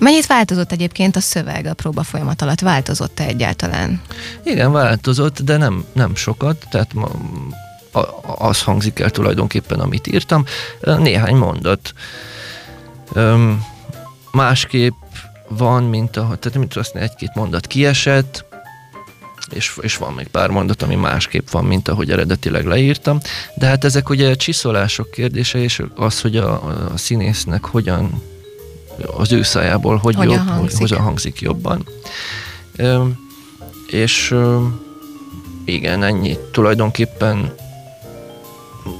Mennyit 0.00 0.26
változott 0.26 0.72
egyébként 0.72 1.16
a 1.16 1.20
szöveg 1.20 1.66
a 1.66 1.74
próba 1.74 2.02
folyamat 2.02 2.42
alatt? 2.42 2.60
Változott-e 2.60 3.24
egyáltalán? 3.24 4.00
Igen, 4.44 4.72
változott, 4.72 5.40
de 5.40 5.56
nem, 5.56 5.84
nem 5.92 6.14
sokat, 6.14 6.66
tehát 6.70 6.94
ma, 6.94 7.08
az 8.38 8.62
hangzik 8.62 8.98
el 8.98 9.10
tulajdonképpen, 9.10 9.80
amit 9.80 10.06
írtam. 10.06 10.44
Néhány 10.80 11.36
mondat. 11.36 11.92
Másképp 14.32 14.94
van, 15.48 15.82
mint 15.82 16.16
a, 16.16 16.22
tehát 16.22 16.58
mint 16.58 16.76
azt 16.76 16.94
egy-két 16.94 17.34
mondat 17.34 17.66
kiesett, 17.66 18.44
és, 19.52 19.78
és 19.80 19.96
van 19.96 20.12
még 20.12 20.28
pár 20.28 20.50
mondat, 20.50 20.82
ami 20.82 20.94
másképp 20.94 21.48
van, 21.50 21.64
mint 21.64 21.88
ahogy 21.88 22.10
eredetileg 22.10 22.64
leírtam. 22.64 23.18
De 23.54 23.66
hát 23.66 23.84
ezek 23.84 24.08
ugye 24.08 24.34
csiszolások 24.34 25.10
kérdése, 25.10 25.58
és 25.58 25.82
az, 25.94 26.20
hogy 26.20 26.36
a, 26.36 26.64
a 26.92 26.96
színésznek 26.96 27.64
hogyan 27.64 28.22
az 29.16 29.32
ő 29.32 29.42
szájából, 29.42 29.96
hogy, 29.96 30.14
Hogyan 30.14 30.32
jobb, 30.34 30.48
hangzik. 30.48 30.78
hogyan 30.78 31.00
hangzik 31.00 31.40
jobban. 31.40 31.86
Ö, 32.76 33.04
és 33.86 34.30
ö, 34.30 34.64
igen, 35.64 36.02
ennyi. 36.02 36.38
Tulajdonképpen 36.52 37.54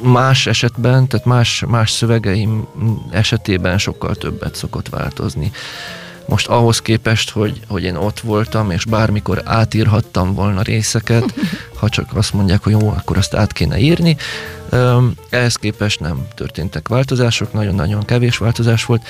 más 0.03 0.47
esetben, 0.47 1.09
tehát 1.09 1.27
más, 1.27 1.65
más 1.69 1.91
szövegeim 1.91 2.67
esetében 3.11 3.79
sokkal 3.79 4.15
többet 4.15 4.55
szokott 4.55 4.89
változni. 4.89 5.53
Most 6.29 6.47
ahhoz 6.47 6.81
képest, 6.81 7.31
hogy, 7.31 7.61
hogy 7.69 7.83
én 7.83 7.97
ott 7.97 8.21
voltam, 8.21 8.71
és 8.71 8.85
bármikor 8.85 9.43
átírhattam 9.45 10.35
volna 10.35 10.63
részeket, 10.63 11.35
ha 11.79 11.89
csak 11.89 12.17
azt 12.17 12.33
mondják, 12.33 12.63
hogy 12.63 12.73
jó, 12.73 12.89
akkor 12.89 13.17
azt 13.17 13.35
át 13.35 13.53
kéne 13.53 13.79
írni. 13.79 14.17
Ehhez 15.29 15.57
képest 15.57 16.01
nem 16.01 16.27
történtek 16.35 16.89
változások, 16.89 17.53
nagyon-nagyon 17.53 18.05
kevés 18.05 18.39
változás 18.39 18.85
volt. 18.85 19.07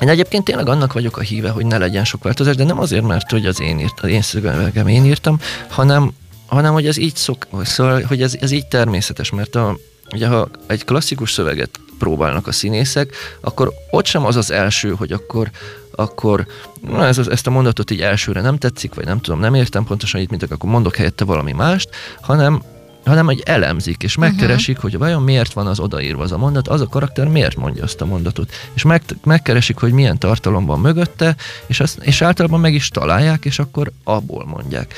Én 0.00 0.08
egyébként 0.08 0.44
tényleg 0.44 0.68
annak 0.68 0.92
vagyok 0.92 1.16
a 1.16 1.20
híve, 1.20 1.50
hogy 1.50 1.66
ne 1.66 1.78
legyen 1.78 2.04
sok 2.04 2.22
változás, 2.22 2.56
de 2.56 2.64
nem 2.64 2.78
azért, 2.78 3.04
mert 3.04 3.30
hogy 3.30 3.46
az 3.46 3.60
én, 3.60 3.78
írt, 3.78 4.00
az 4.00 4.08
én 4.08 4.22
szövegem 4.22 4.86
én 4.86 5.04
írtam, 5.04 5.40
hanem, 5.68 6.12
hanem 6.46 6.72
hogy 6.72 6.86
ez 6.86 6.96
így 6.96 7.16
szok, 7.16 7.46
szóval, 7.62 8.02
hogy 8.02 8.22
ez, 8.22 8.36
ez 8.40 8.50
így 8.50 8.66
természetes, 8.66 9.30
mert 9.30 9.54
a, 9.54 9.76
ugye, 10.12 10.26
ha 10.26 10.48
egy 10.66 10.84
klasszikus 10.84 11.32
szöveget 11.32 11.80
próbálnak 11.98 12.46
a 12.46 12.52
színészek, 12.52 13.14
akkor 13.40 13.72
ott 13.90 14.06
sem 14.06 14.24
az 14.24 14.36
az 14.36 14.50
első, 14.50 14.90
hogy 14.90 15.12
akkor 15.12 15.50
akkor 15.98 16.46
na 16.80 17.06
ez, 17.06 17.18
ezt 17.18 17.46
a 17.46 17.50
mondatot 17.50 17.90
így 17.90 18.00
elsőre 18.00 18.40
nem 18.40 18.58
tetszik, 18.58 18.94
vagy 18.94 19.04
nem 19.04 19.20
tudom, 19.20 19.40
nem 19.40 19.54
értem 19.54 19.84
pontosan 19.84 20.20
itt, 20.20 20.30
mint 20.30 20.42
akkor 20.42 20.70
mondok 20.70 20.96
helyette 20.96 21.24
valami 21.24 21.52
mást, 21.52 21.88
hanem 22.20 22.62
hanem 23.04 23.28
egy 23.28 23.42
elemzik, 23.44 24.02
és 24.02 24.16
megkeresik, 24.16 24.76
uh-huh. 24.76 24.90
hogy 24.90 25.00
vajon 25.00 25.22
miért 25.22 25.52
van 25.52 25.66
az 25.66 25.80
odaírva 25.80 26.22
az 26.22 26.32
a 26.32 26.38
mondat, 26.38 26.68
az 26.68 26.80
a 26.80 26.86
karakter 26.86 27.28
miért 27.28 27.56
mondja 27.56 27.82
azt 27.82 28.00
a 28.00 28.04
mondatot. 28.04 28.52
És 28.74 28.82
meg, 28.82 29.02
megkeresik, 29.24 29.78
hogy 29.78 29.92
milyen 29.92 30.18
tartalom 30.18 30.66
van 30.66 30.80
mögötte, 30.80 31.36
és, 31.66 31.80
azt, 31.80 31.98
és 32.02 32.22
általában 32.22 32.60
meg 32.60 32.74
is 32.74 32.88
találják, 32.88 33.44
és 33.44 33.58
akkor 33.58 33.92
abból 34.04 34.46
mondják. 34.46 34.94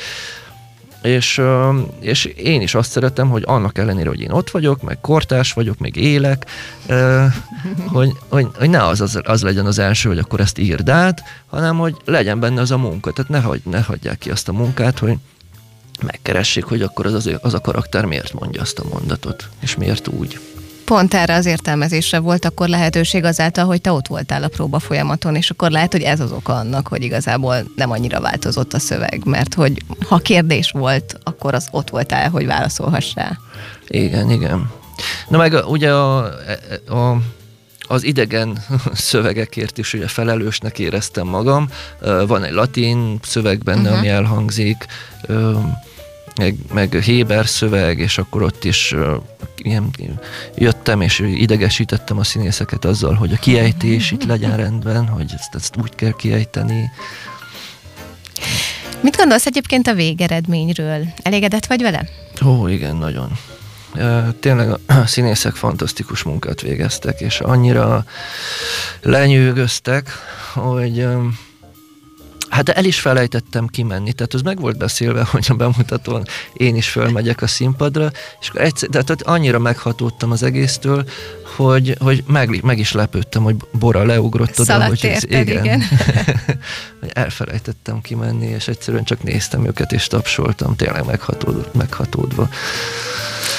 És, 1.03 1.43
és 2.01 2.25
én 2.25 2.61
is 2.61 2.75
azt 2.75 2.91
szeretem, 2.91 3.29
hogy 3.29 3.43
annak 3.47 3.79
ellenére, 3.79 4.09
hogy 4.09 4.21
én 4.21 4.31
ott 4.31 4.51
vagyok, 4.51 4.83
meg 4.83 5.01
kortás 5.01 5.53
vagyok, 5.53 5.79
még 5.79 5.97
élek, 5.97 6.47
hogy, 7.95 8.13
hogy, 8.29 8.47
hogy 8.55 8.71
ne 8.71 8.85
az, 8.85 9.01
az, 9.01 9.21
az 9.25 9.43
legyen 9.43 9.67
az 9.67 9.79
első, 9.79 10.09
hogy 10.09 10.19
akkor 10.19 10.41
ezt 10.41 10.59
írd 10.59 10.89
át, 10.89 11.23
hanem 11.47 11.79
hogy 11.79 11.97
legyen 12.05 12.41
benne 12.41 12.61
az 12.61 12.71
a 12.71 12.79
munka. 12.79 13.13
Tehát 13.13 13.31
ne, 13.31 13.41
hagy, 13.41 13.61
ne 13.65 13.81
hagyják 13.81 14.19
ki 14.19 14.31
azt 14.31 14.49
a 14.49 14.53
munkát, 14.53 14.99
hogy 14.99 15.17
megkeressék, 16.03 16.65
hogy 16.65 16.83
akkor 16.83 17.07
az, 17.07 17.15
az, 17.15 17.31
az 17.43 17.55
a 17.55 17.61
karakter 17.61 18.05
miért 18.05 18.33
mondja 18.33 18.61
azt 18.61 18.79
a 18.79 18.89
mondatot, 18.93 19.49
és 19.61 19.77
miért 19.77 20.09
úgy. 20.09 20.41
Pont 20.89 21.15
erre 21.15 21.35
az 21.35 21.47
értelmezésre 21.47 22.19
volt 22.19 22.45
akkor 22.45 22.69
lehetőség 22.69 23.25
azáltal, 23.25 23.65
hogy 23.65 23.81
te 23.81 23.93
ott 23.93 24.07
voltál 24.07 24.43
a 24.43 24.49
próba 24.49 24.79
folyamaton, 24.79 25.35
és 25.35 25.51
akkor 25.51 25.71
lehet, 25.71 25.93
hogy 25.93 26.03
ez 26.03 26.21
az 26.21 26.33
oka 26.33 26.55
annak, 26.55 26.89
hogy 26.89 27.03
igazából 27.03 27.57
nem 27.77 27.91
annyira 27.91 28.21
változott 28.21 28.73
a 28.73 28.79
szöveg, 28.79 29.23
mert 29.25 29.55
hogy 29.55 29.83
ha 30.09 30.19
kérdés 30.19 30.71
volt, 30.71 31.19
akkor 31.23 31.55
az 31.55 31.69
ott 31.71 31.91
voltál, 31.91 32.31
hogy 32.31 32.47
válaszolhassál. 32.47 33.41
Igen, 33.87 34.31
igen. 34.31 34.71
Na 35.29 35.37
meg 35.37 35.53
ugye 35.67 35.93
a, 35.93 36.17
a 36.89 37.17
az 37.89 38.05
idegen 38.05 38.65
szövegekért 38.93 39.79
is 39.79 39.95
ugye 39.95 40.07
felelősnek 40.07 40.79
éreztem 40.79 41.27
magam. 41.27 41.69
Van 42.27 42.45
egy 42.45 42.53
latin 42.53 43.19
szöveg 43.23 43.59
benne, 43.59 43.81
uh-huh. 43.81 43.99
ami 43.99 44.09
elhangzik, 44.09 44.87
meg, 46.39 46.57
meg 46.73 46.93
Héber 46.93 47.47
szöveg, 47.47 47.99
és 47.99 48.19
akkor 48.19 48.43
ott 48.43 48.65
is 48.65 48.95
ilyen, 49.57 49.91
jöttem, 50.55 51.01
és 51.01 51.19
idegesítettem 51.19 52.19
a 52.19 52.25
színészeket 52.25 52.85
azzal, 52.85 53.15
hogy 53.15 53.33
a 53.33 53.37
kiejtés 53.37 54.11
itt 54.11 54.25
legyen 54.25 54.57
rendben, 54.57 55.07
hogy 55.07 55.33
ezt, 55.35 55.55
ezt 55.55 55.77
úgy 55.83 55.95
kell 55.95 56.13
kiejteni. 56.17 56.91
Mit 59.01 59.17
gondolsz 59.17 59.47
egyébként 59.47 59.87
a 59.87 59.95
végeredményről? 59.95 61.07
Elégedett 61.23 61.67
vagy 61.67 61.83
vele? 61.83 62.09
Ó, 62.45 62.69
igen, 62.69 62.97
nagyon. 62.97 63.31
Tényleg 64.41 64.71
a 64.71 64.79
színészek 65.07 65.55
fantasztikus 65.55 66.23
munkát 66.23 66.61
végeztek, 66.61 67.21
és 67.21 67.41
annyira 67.41 68.05
lenyűgöztek, 69.03 70.11
hogy 70.55 71.07
Hát 72.59 72.69
el 72.69 72.85
is 72.85 73.01
felejtettem 73.01 73.67
kimenni, 73.67 74.13
tehát 74.13 74.35
az 74.35 74.43
meg 74.43 74.61
volt 74.61 74.79
beszélve, 74.79 75.25
hogy 75.31 75.47
a 75.49 75.55
bemutatón 75.55 76.25
én 76.53 76.77
is 76.77 76.89
fölmegyek 76.89 77.43
a 77.43 77.47
színpadra, 77.47 78.11
és 78.41 78.49
akkor 78.49 78.61
egyszer, 78.61 78.89
tehát 78.89 79.23
annyira 79.23 79.59
meghatódtam 79.59 80.31
az 80.31 80.43
egésztől, 80.43 81.05
hogy, 81.57 81.97
hogy 81.99 82.25
meg, 82.27 82.63
meg 82.63 82.79
is 82.79 82.93
lepődtem, 82.93 83.43
hogy 83.43 83.57
Bora 83.73 84.05
leugrott 84.05 84.61
oda, 84.61 84.87
hogy 84.87 85.07
ez, 85.07 85.25
igen. 85.25 85.47
igen. 85.47 85.83
elfelejtettem 87.13 88.01
kimenni, 88.01 88.47
és 88.47 88.69
egyszerűen 88.69 89.05
csak 89.05 89.23
néztem 89.23 89.67
őket, 89.67 89.93
és 89.93 90.07
tapsoltam, 90.07 90.77
tényleg 90.77 91.05
meghatódott, 91.05 91.75
meghatódva. 91.75 92.49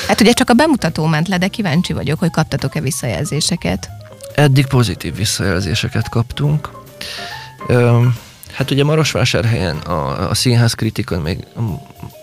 Hát 0.07 0.21
ugye 0.21 0.31
csak 0.31 0.49
a 0.49 0.53
bemutató 0.53 1.05
ment 1.05 1.27
le, 1.27 1.37
de 1.37 1.47
kíváncsi 1.47 1.93
vagyok, 1.93 2.19
hogy 2.19 2.31
kaptatok-e 2.31 2.81
visszajelzéseket. 2.81 3.89
Eddig 4.35 4.67
pozitív 4.67 5.15
visszajelzéseket 5.15 6.09
kaptunk. 6.09 6.69
Üm, 7.69 8.15
Hát 8.59 8.71
ugye 8.71 8.83
Marosvásárhelyen 8.83 9.77
a, 9.77 10.29
a 10.29 10.33
színház 10.33 10.73
kritika 10.73 11.19
még, 11.19 11.45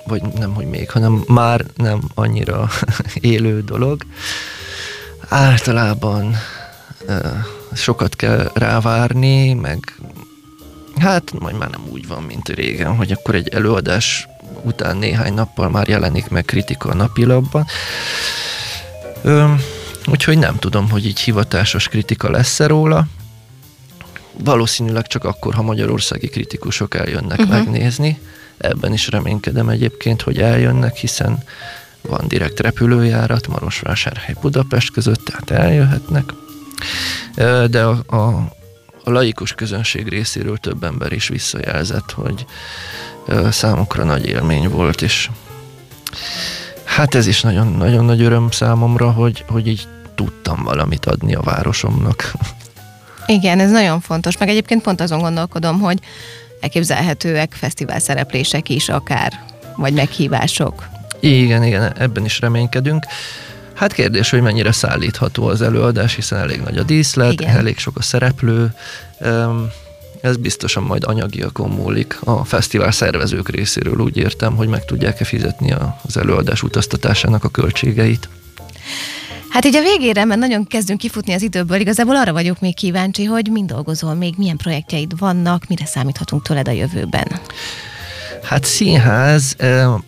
vagy 0.06 0.22
nem, 0.22 0.54
hogy 0.54 0.66
még, 0.66 0.90
hanem 0.90 1.24
már 1.26 1.64
nem 1.76 2.00
annyira 2.14 2.68
élő 3.14 3.62
dolog. 3.62 4.02
Általában 5.28 6.36
sokat 7.74 8.16
kell 8.16 8.50
rávárni, 8.54 9.52
meg 9.52 9.98
hát 10.98 11.32
majd 11.38 11.58
már 11.58 11.70
nem 11.70 11.86
úgy 11.90 12.06
van, 12.06 12.22
mint 12.22 12.48
régen, 12.48 12.96
hogy 12.96 13.12
akkor 13.12 13.34
egy 13.34 13.48
előadás 13.48 14.28
után 14.62 14.96
néhány 14.96 15.34
nappal 15.34 15.70
már 15.70 15.88
jelenik 15.88 16.28
meg 16.28 16.44
kritika 16.44 16.88
a 16.88 16.94
napilapban. 16.94 17.66
Um, 19.24 19.60
úgyhogy 20.06 20.38
nem 20.38 20.58
tudom, 20.58 20.90
hogy 20.90 21.06
így 21.06 21.20
hivatásos 21.20 21.88
kritika 21.88 22.30
lesz-e 22.30 22.66
róla, 22.66 23.06
valószínűleg 24.38 25.06
csak 25.06 25.24
akkor, 25.24 25.54
ha 25.54 25.62
magyarországi 25.62 26.26
kritikusok 26.28 26.94
eljönnek 26.94 27.38
uh-huh. 27.38 27.56
megnézni. 27.56 28.20
Ebben 28.58 28.92
is 28.92 29.08
reménykedem 29.08 29.68
egyébként, 29.68 30.22
hogy 30.22 30.38
eljönnek, 30.38 30.96
hiszen 30.96 31.42
van 32.00 32.28
direkt 32.28 32.60
repülőjárat 32.60 33.46
Marosvásárhely 33.46 34.34
Budapest 34.40 34.90
között, 34.90 35.24
tehát 35.24 35.64
eljöhetnek. 35.64 36.24
De 37.70 37.84
a, 37.84 38.02
a, 38.06 38.16
a 39.04 39.10
laikus 39.10 39.52
közönség 39.52 40.08
részéről 40.08 40.56
több 40.56 40.84
ember 40.84 41.12
is 41.12 41.28
visszajelzett, 41.28 42.10
hogy 42.10 42.46
számukra 43.50 44.04
nagy 44.04 44.26
élmény 44.26 44.68
volt, 44.68 45.02
és 45.02 45.30
hát 46.84 47.14
ez 47.14 47.26
is 47.26 47.40
nagyon, 47.40 47.66
nagyon 47.66 48.04
nagy 48.04 48.22
öröm 48.22 48.50
számomra, 48.50 49.10
hogy, 49.10 49.44
hogy 49.48 49.66
így 49.66 49.88
tudtam 50.14 50.62
valamit 50.62 51.06
adni 51.06 51.34
a 51.34 51.40
városomnak. 51.40 52.32
Igen, 53.26 53.60
ez 53.60 53.70
nagyon 53.70 54.00
fontos. 54.00 54.36
Meg 54.38 54.48
egyébként 54.48 54.82
pont 54.82 55.00
azon 55.00 55.18
gondolkodom, 55.18 55.80
hogy 55.80 55.98
elképzelhetőek 56.60 57.52
fesztivál 57.52 57.98
szereplések 57.98 58.68
is 58.68 58.88
akár, 58.88 59.44
vagy 59.76 59.92
meghívások. 59.92 60.88
Igen, 61.20 61.64
igen, 61.64 61.92
ebben 61.98 62.24
is 62.24 62.40
reménykedünk. 62.40 63.06
Hát 63.74 63.92
kérdés, 63.92 64.30
hogy 64.30 64.40
mennyire 64.40 64.72
szállítható 64.72 65.46
az 65.46 65.62
előadás, 65.62 66.14
hiszen 66.14 66.38
elég 66.38 66.60
nagy 66.60 66.78
a 66.78 66.82
díszlet, 66.82 67.32
igen. 67.32 67.56
elég 67.56 67.78
sok 67.78 67.98
a 67.98 68.02
szereplő. 68.02 68.74
Ez 70.20 70.36
biztosan 70.36 70.82
majd 70.82 71.04
anyagiakon 71.04 71.70
múlik. 71.70 72.18
A 72.24 72.44
fesztivál 72.44 72.90
szervezők 72.90 73.48
részéről 73.48 73.96
úgy 73.98 74.16
értem, 74.16 74.56
hogy 74.56 74.68
meg 74.68 74.84
tudják-e 74.84 75.24
fizetni 75.24 75.74
az 76.02 76.16
előadás 76.16 76.62
utaztatásának 76.62 77.44
a 77.44 77.48
költségeit. 77.48 78.28
Hát 79.56 79.64
így 79.64 79.76
a 79.76 79.80
végére, 79.80 80.24
mert 80.24 80.40
nagyon 80.40 80.66
kezdünk 80.66 80.98
kifutni 80.98 81.32
az 81.32 81.42
időből, 81.42 81.80
igazából 81.80 82.16
arra 82.16 82.32
vagyok 82.32 82.60
még 82.60 82.74
kíváncsi, 82.74 83.24
hogy 83.24 83.48
mind 83.50 83.70
dolgozol 83.70 84.14
még, 84.14 84.34
milyen 84.36 84.56
projektjeid 84.56 85.18
vannak, 85.18 85.66
mire 85.68 85.86
számíthatunk 85.86 86.42
tőled 86.42 86.68
a 86.68 86.70
jövőben. 86.70 87.26
Hát 88.42 88.64
színház, 88.64 89.56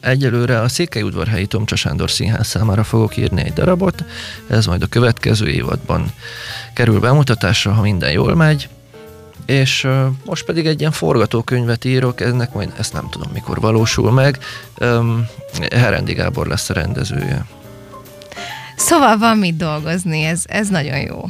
egyelőre 0.00 0.60
a 0.60 0.68
Székelyudvarhelyi 0.68 1.46
Tomcsa 1.46 1.76
Sándor 1.76 2.10
Színház 2.10 2.46
számára 2.46 2.84
fogok 2.84 3.16
írni 3.16 3.42
egy 3.42 3.52
darabot, 3.52 4.04
ez 4.50 4.66
majd 4.66 4.82
a 4.82 4.86
következő 4.86 5.48
évadban 5.48 6.12
kerül 6.74 7.00
bemutatásra, 7.00 7.72
ha 7.72 7.82
minden 7.82 8.10
jól 8.10 8.34
megy, 8.34 8.68
és 9.46 9.88
most 10.24 10.44
pedig 10.44 10.66
egy 10.66 10.80
ilyen 10.80 10.92
forgatókönyvet 10.92 11.84
írok, 11.84 12.20
ennek 12.20 12.52
majd 12.52 12.72
ezt 12.78 12.92
nem 12.92 13.08
tudom 13.10 13.30
mikor 13.32 13.60
valósul 13.60 14.12
meg, 14.12 14.38
Herendi 15.70 16.12
Gábor 16.12 16.46
lesz 16.46 16.70
a 16.70 16.74
rendezője. 16.74 17.44
Szóval 18.78 19.18
van 19.18 19.38
mit 19.38 19.56
dolgozni, 19.56 20.22
ez, 20.22 20.42
ez 20.46 20.68
nagyon 20.68 20.98
jó. 20.98 21.24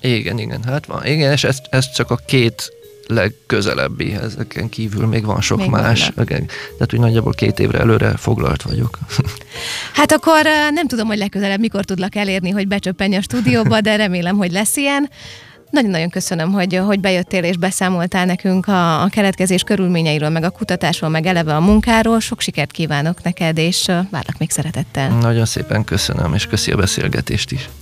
Igen, 0.00 0.38
igen, 0.38 0.62
hát 0.64 0.86
van. 0.86 1.06
Igen, 1.06 1.32
és 1.32 1.44
ez, 1.44 1.58
ez 1.70 1.92
csak 1.92 2.10
a 2.10 2.16
két 2.26 2.72
legközelebbi, 3.06 4.12
ezeken 4.12 4.68
kívül 4.68 5.06
még 5.06 5.24
van 5.24 5.40
sok 5.40 5.58
még 5.58 5.70
más. 5.70 6.10
Igen, 6.20 6.46
tehát 6.46 6.92
úgy 6.92 7.00
nagyjából 7.00 7.32
két 7.32 7.58
évre 7.58 7.78
előre 7.78 8.16
foglalt 8.16 8.62
vagyok. 8.62 8.98
Hát 9.92 10.12
akkor 10.12 10.42
nem 10.70 10.86
tudom, 10.86 11.06
hogy 11.06 11.18
legközelebb 11.18 11.60
mikor 11.60 11.84
tudlak 11.84 12.14
elérni, 12.14 12.50
hogy 12.50 12.68
becsöppenj 12.68 13.16
a 13.16 13.22
stúdióba, 13.22 13.80
de 13.80 13.96
remélem, 13.96 14.36
hogy 14.36 14.52
lesz 14.52 14.76
ilyen. 14.76 15.10
Nagyon-nagyon 15.74 16.10
köszönöm, 16.10 16.52
hogy, 16.52 16.76
hogy 16.76 17.00
bejöttél 17.00 17.44
és 17.44 17.56
beszámoltál 17.56 18.24
nekünk 18.24 18.66
a, 18.66 19.02
a 19.02 19.08
keletkezés 19.08 19.62
körülményeiről, 19.62 20.28
meg 20.28 20.44
a 20.44 20.50
kutatásról, 20.50 21.10
meg 21.10 21.26
eleve 21.26 21.54
a 21.54 21.60
munkáról. 21.60 22.20
Sok 22.20 22.40
sikert 22.40 22.70
kívánok 22.70 23.22
neked, 23.22 23.58
és 23.58 23.86
várlak 23.86 24.38
még 24.38 24.50
szeretettel. 24.50 25.08
Nagyon 25.08 25.44
szépen 25.44 25.84
köszönöm, 25.84 26.34
és 26.34 26.46
köszi 26.46 26.70
a 26.70 26.76
beszélgetést 26.76 27.52
is. 27.52 27.68